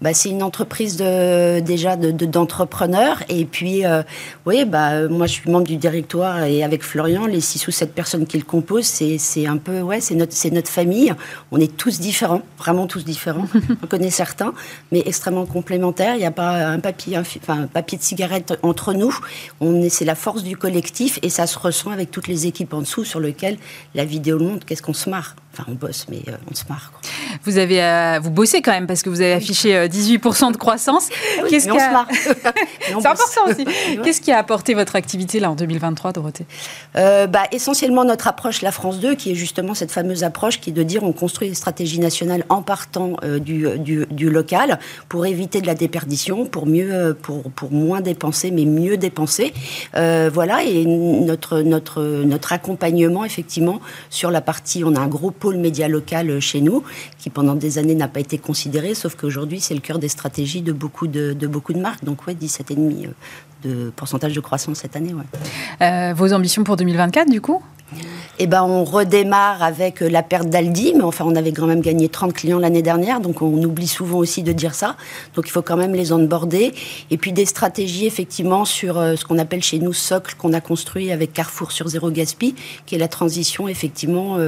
bah, 0.00 0.14
c'est 0.14 0.30
une 0.30 0.42
entreprise 0.42 0.96
de, 0.96 1.60
déjà 1.60 1.96
d'entrepreneurs. 1.96 3.18
De, 3.28 3.34
et 3.34 3.44
puis, 3.44 3.84
euh, 3.84 4.02
oui, 4.46 4.64
bah, 4.64 5.08
moi, 5.08 5.26
je 5.26 5.32
suis 5.32 5.50
membre 5.50 5.66
du 5.66 5.76
directoire 5.76 6.44
et 6.44 6.62
avec 6.62 6.82
Florian, 6.82 7.26
les 7.26 7.40
six 7.40 7.66
ou 7.66 7.70
sept 7.70 7.94
personnes 7.94 8.26
qui 8.26 8.38
le 8.38 8.44
composent, 8.44 8.86
c'est 8.86 9.46
un 9.46 9.56
peu, 9.56 9.80
ouais, 9.80 10.00
c'est 10.00 10.14
notre, 10.14 10.34
notre 10.52 10.70
famille. 10.70 11.14
On 11.50 11.60
est 11.60 11.76
tous 11.76 12.00
différents, 12.00 12.42
vraiment 12.58 12.86
tous 12.86 13.04
différents. 13.04 13.46
On 13.82 13.86
connaît 13.86 14.10
certains, 14.10 14.52
mais 14.92 15.02
extrêmement 15.04 15.46
complémentaires. 15.46 16.14
Il 16.14 16.18
n'y 16.20 16.26
a 16.26 16.30
pas 16.30 16.66
un 16.66 16.78
papier, 16.78 17.18
enfin, 17.18 17.62
un 17.62 17.66
papier 17.66 17.98
de 17.98 18.02
cigarette 18.02 18.58
entre 18.62 18.92
nous. 18.92 19.16
On 19.60 19.88
c'est 19.88 20.04
la 20.04 20.14
force 20.14 20.42
du 20.42 20.56
collectif 20.56 21.18
et 21.22 21.28
ça 21.28 21.46
se 21.46 21.58
ressent 21.58 21.90
avec 21.90 22.10
toutes 22.10 22.28
les 22.28 22.46
équipes 22.46 22.74
en 22.74 22.80
dessous 22.80 23.04
sur 23.04 23.20
lesquelles 23.20 23.58
la 23.94 24.04
vidéo 24.04 24.38
montre. 24.38 24.66
Qu'est-ce 24.66 24.82
qu'on 24.82 24.92
se 24.92 25.08
marre? 25.10 25.36
Enfin, 25.58 25.70
on 25.72 25.74
bosse, 25.74 26.06
mais 26.08 26.22
euh, 26.28 26.36
on 26.50 26.54
se 26.54 26.64
marre. 26.68 26.92
Quoi. 26.92 27.10
Vous 27.44 27.58
avez, 27.58 27.82
euh, 27.82 28.20
vous 28.22 28.30
bossez 28.30 28.62
quand 28.62 28.72
même 28.72 28.86
parce 28.86 29.02
que 29.02 29.10
vous 29.10 29.20
avez 29.20 29.32
affiché 29.32 29.88
18% 29.88 30.52
de 30.52 30.56
croissance. 30.56 31.08
Qu'est-ce 31.48 31.68
qui 31.68 31.78
a... 31.78 32.06
C'est 32.88 33.06
important 33.06 33.50
aussi. 33.50 33.64
Qu'est-ce 34.04 34.20
qui 34.20 34.32
a 34.32 34.38
apporté 34.38 34.74
votre 34.74 34.96
activité 34.96 35.40
là 35.40 35.50
en 35.50 35.54
2023, 35.54 36.12
Dorothée? 36.12 36.46
Euh, 36.96 37.26
bah, 37.26 37.44
Essentiellement 37.52 38.04
notre 38.04 38.28
approche, 38.28 38.62
la 38.62 38.72
France 38.72 39.00
2, 39.00 39.14
qui 39.14 39.32
est 39.32 39.34
justement 39.34 39.74
cette 39.74 39.90
fameuse 39.90 40.24
approche 40.24 40.60
qui 40.60 40.70
est 40.70 40.72
de 40.72 40.82
dire 40.82 41.02
on 41.02 41.12
construit 41.12 41.48
une 41.48 41.54
stratégie 41.54 42.00
nationale 42.00 42.44
en 42.48 42.62
partant 42.62 43.14
euh, 43.24 43.38
du, 43.38 43.66
du, 43.78 44.30
local 44.30 44.78
pour 45.08 45.26
éviter 45.26 45.60
de 45.60 45.66
la 45.66 45.74
déperdition, 45.74 46.46
pour, 46.46 46.66
mieux, 46.66 47.16
pour, 47.20 47.42
pour 47.50 47.72
moins 47.72 48.00
dépenser, 48.00 48.50
mais 48.50 48.64
mieux 48.64 48.96
dépenser. 48.96 49.52
Euh, 49.96 50.30
voilà, 50.32 50.62
et 50.64 50.84
notre, 50.84 51.60
notre, 51.60 52.02
notre 52.02 52.52
accompagnement, 52.52 53.24
effectivement, 53.24 53.80
sur 54.10 54.30
la 54.30 54.40
partie, 54.40 54.84
on 54.84 54.94
a 54.94 55.00
un 55.00 55.08
gros 55.08 55.30
pôle 55.48 55.56
média 55.56 55.88
local 55.88 56.40
chez 56.40 56.60
nous, 56.60 56.82
qui 57.18 57.30
pendant 57.30 57.54
des 57.54 57.78
années 57.78 57.94
n'a 57.94 58.06
pas 58.06 58.20
été 58.20 58.36
considéré, 58.36 58.94
sauf 58.94 59.14
qu'aujourd'hui, 59.14 59.60
c'est 59.60 59.72
le 59.72 59.80
cœur 59.80 59.98
des 59.98 60.08
stratégies 60.08 60.60
de 60.60 60.72
beaucoup 60.72 61.06
de, 61.06 61.32
beaucoup 61.46 61.72
de 61.72 61.80
marques. 61.80 62.04
Donc, 62.04 62.26
ouais, 62.26 62.34
17,5% 62.34 63.06
euh, 63.06 63.08
de 63.64 63.90
pourcentage 63.96 64.34
de 64.34 64.40
croissance 64.40 64.80
cette 64.80 64.94
année. 64.94 65.14
Euh, 65.80 66.12
vos 66.14 66.34
ambitions 66.34 66.64
pour 66.64 66.76
2024, 66.76 67.30
du 67.30 67.40
coup? 67.40 67.62
Eh 68.38 68.46
ben, 68.46 68.62
on 68.62 68.84
redémarre 68.84 69.62
avec 69.62 70.02
euh, 70.02 70.08
la 70.08 70.22
perte 70.22 70.48
d'Aldi, 70.48 70.92
mais 70.94 71.02
enfin, 71.02 71.24
on 71.26 71.34
avait 71.34 71.52
quand 71.52 71.66
même 71.66 71.80
gagné 71.80 72.08
30 72.08 72.32
clients 72.32 72.58
l'année 72.58 72.82
dernière, 72.82 73.20
donc 73.20 73.42
on 73.42 73.62
oublie 73.62 73.88
souvent 73.88 74.18
aussi 74.18 74.42
de 74.42 74.52
dire 74.52 74.74
ça. 74.74 74.96
Donc 75.34 75.48
il 75.48 75.50
faut 75.50 75.62
quand 75.62 75.76
même 75.76 75.94
les 75.94 76.12
onboarder. 76.12 76.72
Et 77.10 77.16
puis 77.16 77.32
des 77.32 77.46
stratégies, 77.46 78.06
effectivement, 78.06 78.64
sur 78.64 78.94
ce 78.94 79.24
qu'on 79.24 79.38
appelle 79.38 79.62
chez 79.62 79.78
nous 79.78 79.92
socle 79.92 80.34
qu'on 80.36 80.52
a 80.52 80.60
construit 80.60 81.10
avec 81.12 81.32
Carrefour 81.32 81.72
sur 81.72 81.88
Zéro 81.88 82.10
Gaspi, 82.10 82.54
qui 82.86 82.94
est 82.94 82.98
la 82.98 83.08
transition, 83.08 83.68
effectivement, 83.68 84.38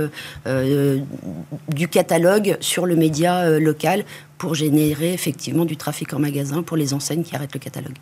du 1.68 1.88
catalogue 1.88 2.57
sur 2.61 2.87
le 2.87 2.96
média 2.96 3.59
local 3.59 4.05
pour 4.40 4.55
générer 4.55 5.12
effectivement 5.12 5.66
du 5.66 5.76
trafic 5.76 6.14
en 6.14 6.18
magasin 6.18 6.62
pour 6.62 6.79
les 6.79 6.94
enseignes 6.94 7.22
qui 7.22 7.37
arrêtent 7.37 7.53
le 7.53 7.61
catalogue. 7.61 7.96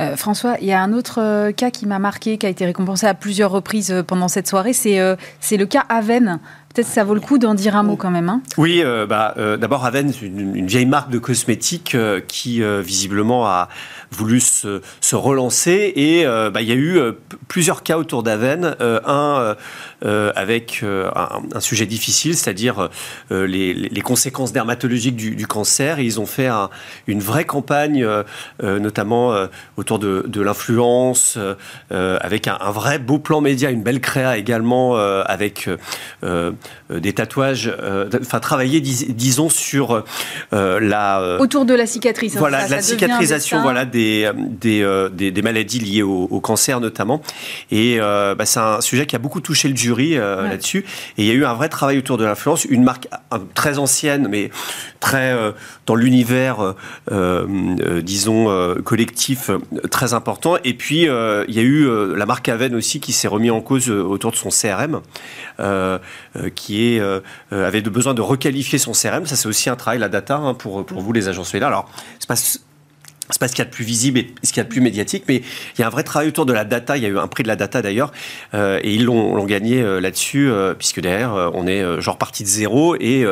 Euh, 0.00 0.16
François, 0.16 0.56
il 0.60 0.66
y 0.66 0.72
a 0.72 0.82
un 0.82 0.92
autre 0.92 1.20
euh, 1.22 1.52
cas 1.52 1.70
qui 1.70 1.86
m'a 1.86 2.00
marqué, 2.00 2.38
qui 2.38 2.44
a 2.44 2.48
été 2.48 2.66
récompensé 2.66 3.06
à 3.06 3.14
plusieurs 3.14 3.52
reprises 3.52 3.92
euh, 3.92 4.02
pendant 4.02 4.26
cette 4.26 4.48
soirée, 4.48 4.72
c'est 4.72 4.96
le 4.98 5.66
cas 5.66 5.86
Aven. 5.88 6.40
Peut-être 6.76 6.88
ça 6.88 7.04
vaut 7.04 7.14
le 7.14 7.20
coup 7.20 7.38
d'en 7.38 7.54
dire 7.54 7.74
un 7.74 7.82
mot 7.82 7.96
quand 7.96 8.10
même. 8.10 8.28
Hein. 8.28 8.42
oui, 8.58 8.84
bah, 9.08 9.34
d'abord 9.58 9.86
Aven, 9.86 10.12
une, 10.20 10.54
une, 10.54 10.66
vieille 10.66 10.84
marque 10.84 11.08
de 11.08 11.18
cosmétiques 11.18 11.96
qui 12.28 12.62
visiblement 12.82 13.46
a 13.46 13.70
voulu 14.10 14.40
se, 14.40 14.82
relancer 15.14 15.94
et 15.96 16.26
bah, 16.26 16.60
il 16.60 16.68
y 16.68 16.72
a 16.72 16.74
eu 16.74 17.00
plusieurs 17.48 17.82
cas 17.82 17.96
autour 17.96 18.22
d'Aven. 18.22 18.76
un 18.80 19.56
avec 20.02 20.84
un, 20.84 21.60
sujet 21.60 21.86
difficile, 21.86 22.36
c'est-à-dire 22.36 22.90
les, 23.30 24.02
conséquences 24.04 24.52
dermatologiques 24.52 25.16
du, 25.16 25.46
cancer. 25.46 25.98
Ils 25.98 26.20
ont 26.20 26.26
fait 26.26 26.50
une 27.06 27.20
vraie 27.20 27.46
campagne, 27.46 28.06
notamment 28.62 29.34
autour 29.78 29.98
de, 29.98 30.40
l'influence, 30.42 31.38
euh, 31.92 32.18
avec 32.20 32.48
un, 32.48 32.70
vrai 32.70 32.98
beau 32.98 33.18
plan 33.18 33.40
média, 33.40 33.70
une 33.70 33.82
belle 33.82 34.00
créa 34.00 34.36
également, 34.36 34.98
euh, 34.98 35.22
avec 35.26 35.68
euh, 36.24 36.52
des 36.90 37.12
tatouages, 37.12 37.72
enfin 38.20 38.40
travailler, 38.40 38.80
disons, 38.80 39.48
sur 39.48 40.04
la... 40.52 41.38
autour 41.40 41.64
de 41.64 41.74
la 41.74 41.86
cicatrice. 41.86 42.36
Hein, 42.36 42.40
voilà, 42.40 42.68
la 42.68 42.82
cicatrisation 42.82 43.60
voilà, 43.60 43.84
des, 43.84 44.30
des, 44.36 45.10
des, 45.12 45.42
maladies 45.42 45.80
liées 45.80 46.02
au, 46.02 46.40
cancer 46.40 46.80
notamment. 46.80 47.22
Et 47.70 47.98
bah, 47.98 48.44
c'est 48.44 48.60
un 48.60 48.80
sujet 48.80 49.06
qui 49.06 49.16
a 49.16 49.18
beaucoup 49.18 49.40
touché 49.40 49.68
le 49.68 49.76
jury 49.76 50.14
là-dessus. 50.14 50.84
Et 51.18 51.22
il 51.22 51.26
y 51.26 51.30
a 51.30 51.34
eu 51.34 51.44
un 51.44 51.54
vrai 51.54 51.68
travail 51.68 51.98
autour 51.98 52.18
de 52.18 52.24
l'influence, 52.24 52.64
une 52.64 52.84
marque 52.84 53.08
très 53.54 53.78
ancienne, 53.78 54.28
mais 54.30 54.50
très 55.00 55.36
dans 55.86 55.94
l'univers, 55.94 56.74
disons, 58.02 58.76
collectif 58.84 59.50
très 59.90 60.14
important. 60.14 60.56
Et 60.64 60.74
puis, 60.74 61.08
euh, 61.08 61.44
il 61.48 61.54
y 61.54 61.58
a 61.58 61.62
eu 61.62 61.86
euh, 61.86 62.14
la 62.16 62.26
marque 62.26 62.48
Aven 62.48 62.74
aussi 62.74 63.00
qui 63.00 63.12
s'est 63.12 63.28
remis 63.28 63.50
en 63.50 63.60
cause 63.60 63.88
euh, 63.88 64.02
autour 64.02 64.30
de 64.30 64.36
son 64.36 64.50
CRM, 64.50 65.00
qui 66.56 66.96
est, 66.96 67.02
avait 67.52 67.82
besoin 67.82 68.14
de 68.14 68.22
requalifier 68.22 68.78
son 68.78 68.92
CRM. 68.92 69.26
Ça, 69.26 69.36
c'est 69.36 69.46
aussi 69.46 69.70
un 69.70 69.76
travail, 69.76 70.00
la 70.00 70.08
data, 70.08 70.36
hein, 70.36 70.54
pour, 70.54 70.84
pour 70.84 71.00
vous, 71.00 71.12
les 71.12 71.28
agences 71.28 71.54
médias. 71.54 71.68
Alors, 71.68 71.88
c'est 72.18 72.28
pas 72.28 72.36
c'est 73.28 73.40
pas 73.40 73.48
ce 73.48 73.54
qu'il 73.54 73.64
y 73.64 73.66
a 73.66 73.70
de 73.70 73.74
plus 73.74 73.84
visible 73.84 74.20
et 74.20 74.34
ce 74.44 74.52
qu'il 74.52 74.58
y 74.58 74.60
a 74.60 74.64
de 74.64 74.68
plus 74.68 74.80
médiatique, 74.80 75.24
mais 75.28 75.36
il 75.36 75.80
y 75.80 75.82
a 75.82 75.86
un 75.88 75.90
vrai 75.90 76.04
travail 76.04 76.28
autour 76.28 76.46
de 76.46 76.52
la 76.52 76.64
data. 76.64 76.96
Il 76.96 77.02
y 77.02 77.06
a 77.06 77.08
eu 77.08 77.18
un 77.18 77.26
prix 77.26 77.42
de 77.42 77.48
la 77.48 77.56
data 77.56 77.82
d'ailleurs, 77.82 78.12
et 78.54 78.94
ils 78.94 79.04
l'ont 79.04 79.44
gagné 79.44 79.82
là-dessus, 80.00 80.48
puisque 80.78 81.00
derrière, 81.00 81.50
on 81.54 81.66
est 81.66 82.00
genre 82.00 82.18
parti 82.18 82.44
de 82.44 82.48
zéro, 82.48 82.94
et 83.00 83.24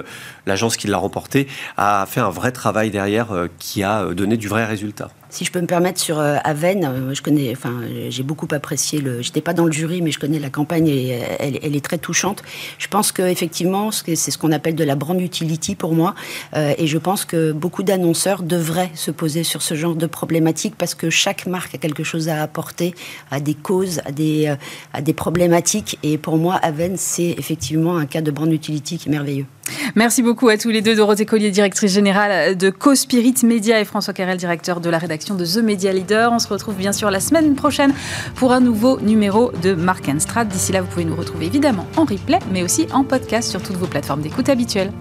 l'agence 0.47 0.77
qui 0.77 0.89
l'a 0.89 0.99
remporté 0.99 1.47
a 1.77 2.07
fait 2.09 2.21
un 2.21 2.31
vrai 2.31 2.51
travail 2.51 2.91
derrière 2.91 3.29
qui 3.61 3.85
a 3.85 4.07
donné 4.07 4.37
du 4.37 4.49
vrai 4.49 4.65
résultat. 4.65 5.11
Si 5.35 5.45
je 5.45 5.51
peux 5.51 5.61
me 5.61 5.67
permettre 5.67 6.01
sur 6.01 6.21
euh, 6.21 6.37
Aven, 6.45 6.85
euh, 6.85 7.13
je 7.13 7.21
connais, 7.21 7.51
enfin, 7.51 7.81
j'ai 8.09 8.23
beaucoup 8.23 8.47
apprécié 8.53 9.01
le. 9.01 9.21
J'étais 9.21 9.41
pas 9.41 9.53
dans 9.53 9.65
le 9.65 9.73
jury, 9.73 10.01
mais 10.01 10.13
je 10.13 10.21
connais 10.21 10.39
la 10.39 10.49
campagne 10.49 10.87
et 10.87 11.09
elle, 11.41 11.59
elle 11.61 11.75
est 11.75 11.85
très 11.85 11.99
touchante. 11.99 12.45
Je 12.79 12.87
pense 12.87 13.11
que 13.11 13.23
effectivement, 13.23 13.91
c'est 13.91 14.15
ce 14.15 14.39
qu'on 14.39 14.53
appelle 14.53 14.77
de 14.77 14.85
la 14.85 14.95
brand 14.95 15.21
utility 15.21 15.75
pour 15.75 15.93
moi, 15.93 16.15
euh, 16.55 16.73
et 16.79 16.87
je 16.87 16.99
pense 16.99 17.25
que 17.25 17.51
beaucoup 17.51 17.83
d'annonceurs 17.83 18.45
devraient 18.45 18.93
se 18.95 19.11
poser 19.11 19.43
sur 19.43 19.61
ce 19.61 19.75
genre 19.75 19.97
de 19.97 20.07
problématiques 20.07 20.77
parce 20.79 20.95
que 20.95 21.11
chaque 21.11 21.47
marque 21.47 21.75
a 21.75 21.79
quelque 21.79 22.05
chose 22.05 22.29
à 22.29 22.41
apporter, 22.41 22.95
à 23.33 23.41
des 23.41 23.55
causes, 23.55 24.03
à 24.05 24.13
des, 24.13 24.55
à 24.93 25.03
des 25.03 25.15
problématiques, 25.15 25.99
et 26.05 26.17
pour 26.17 26.37
moi, 26.37 26.55
Aven, 26.63 26.97
c'est 26.97 27.35
effectivement 27.39 27.97
un 27.97 28.07
cas 28.07 28.21
de 28.21 28.31
brand 28.31 28.53
utility 28.53 28.99
qui 28.99 29.09
est 29.09 29.13
merveilleux. 29.13 29.47
Merci 29.95 30.23
beaucoup 30.23 30.49
à 30.49 30.59
tous 30.59 30.69
les 30.69 30.83
deux. 30.83 30.95
Dorothée 30.95 31.25
Collier, 31.25 31.51
directrice 31.51 31.93
générale 31.93 32.57
de 32.57 32.71
Co-Spirit 32.71 33.35
Media 33.45 33.81
et 33.81 33.85
François 33.85 34.13
Carrel, 34.13 34.37
directeur 34.37 34.81
de 34.81 34.91
la 34.91 34.99
rédaction 34.99 35.24
de 35.33 35.47
The 35.47 35.65
Media 35.65 35.93
Leader. 35.93 36.31
On 36.31 36.39
se 36.39 36.49
retrouve 36.49 36.75
bien 36.75 36.93
sûr 36.93 37.11
la 37.11 37.21
semaine 37.21 37.55
prochaine 37.55 37.95
pour 38.35 38.53
un 38.53 38.61
nouveau 38.61 39.01
numéro 39.01 39.51
de 39.63 39.73
Mark. 39.73 40.05
D'ici 40.47 40.73
là, 40.73 40.83
vous 40.83 40.89
pouvez 40.89 41.05
nous 41.05 41.17
retrouver 41.17 41.47
évidemment 41.47 41.87
en 41.97 42.05
replay, 42.05 42.39
mais 42.53 42.63
aussi 42.63 42.87
en 42.93 43.05
podcast 43.05 43.51
sur 43.51 43.63
toutes 43.63 43.77
vos 43.77 43.87
plateformes 43.87 44.21
d'écoute 44.21 44.51
habituelles. 44.51 44.93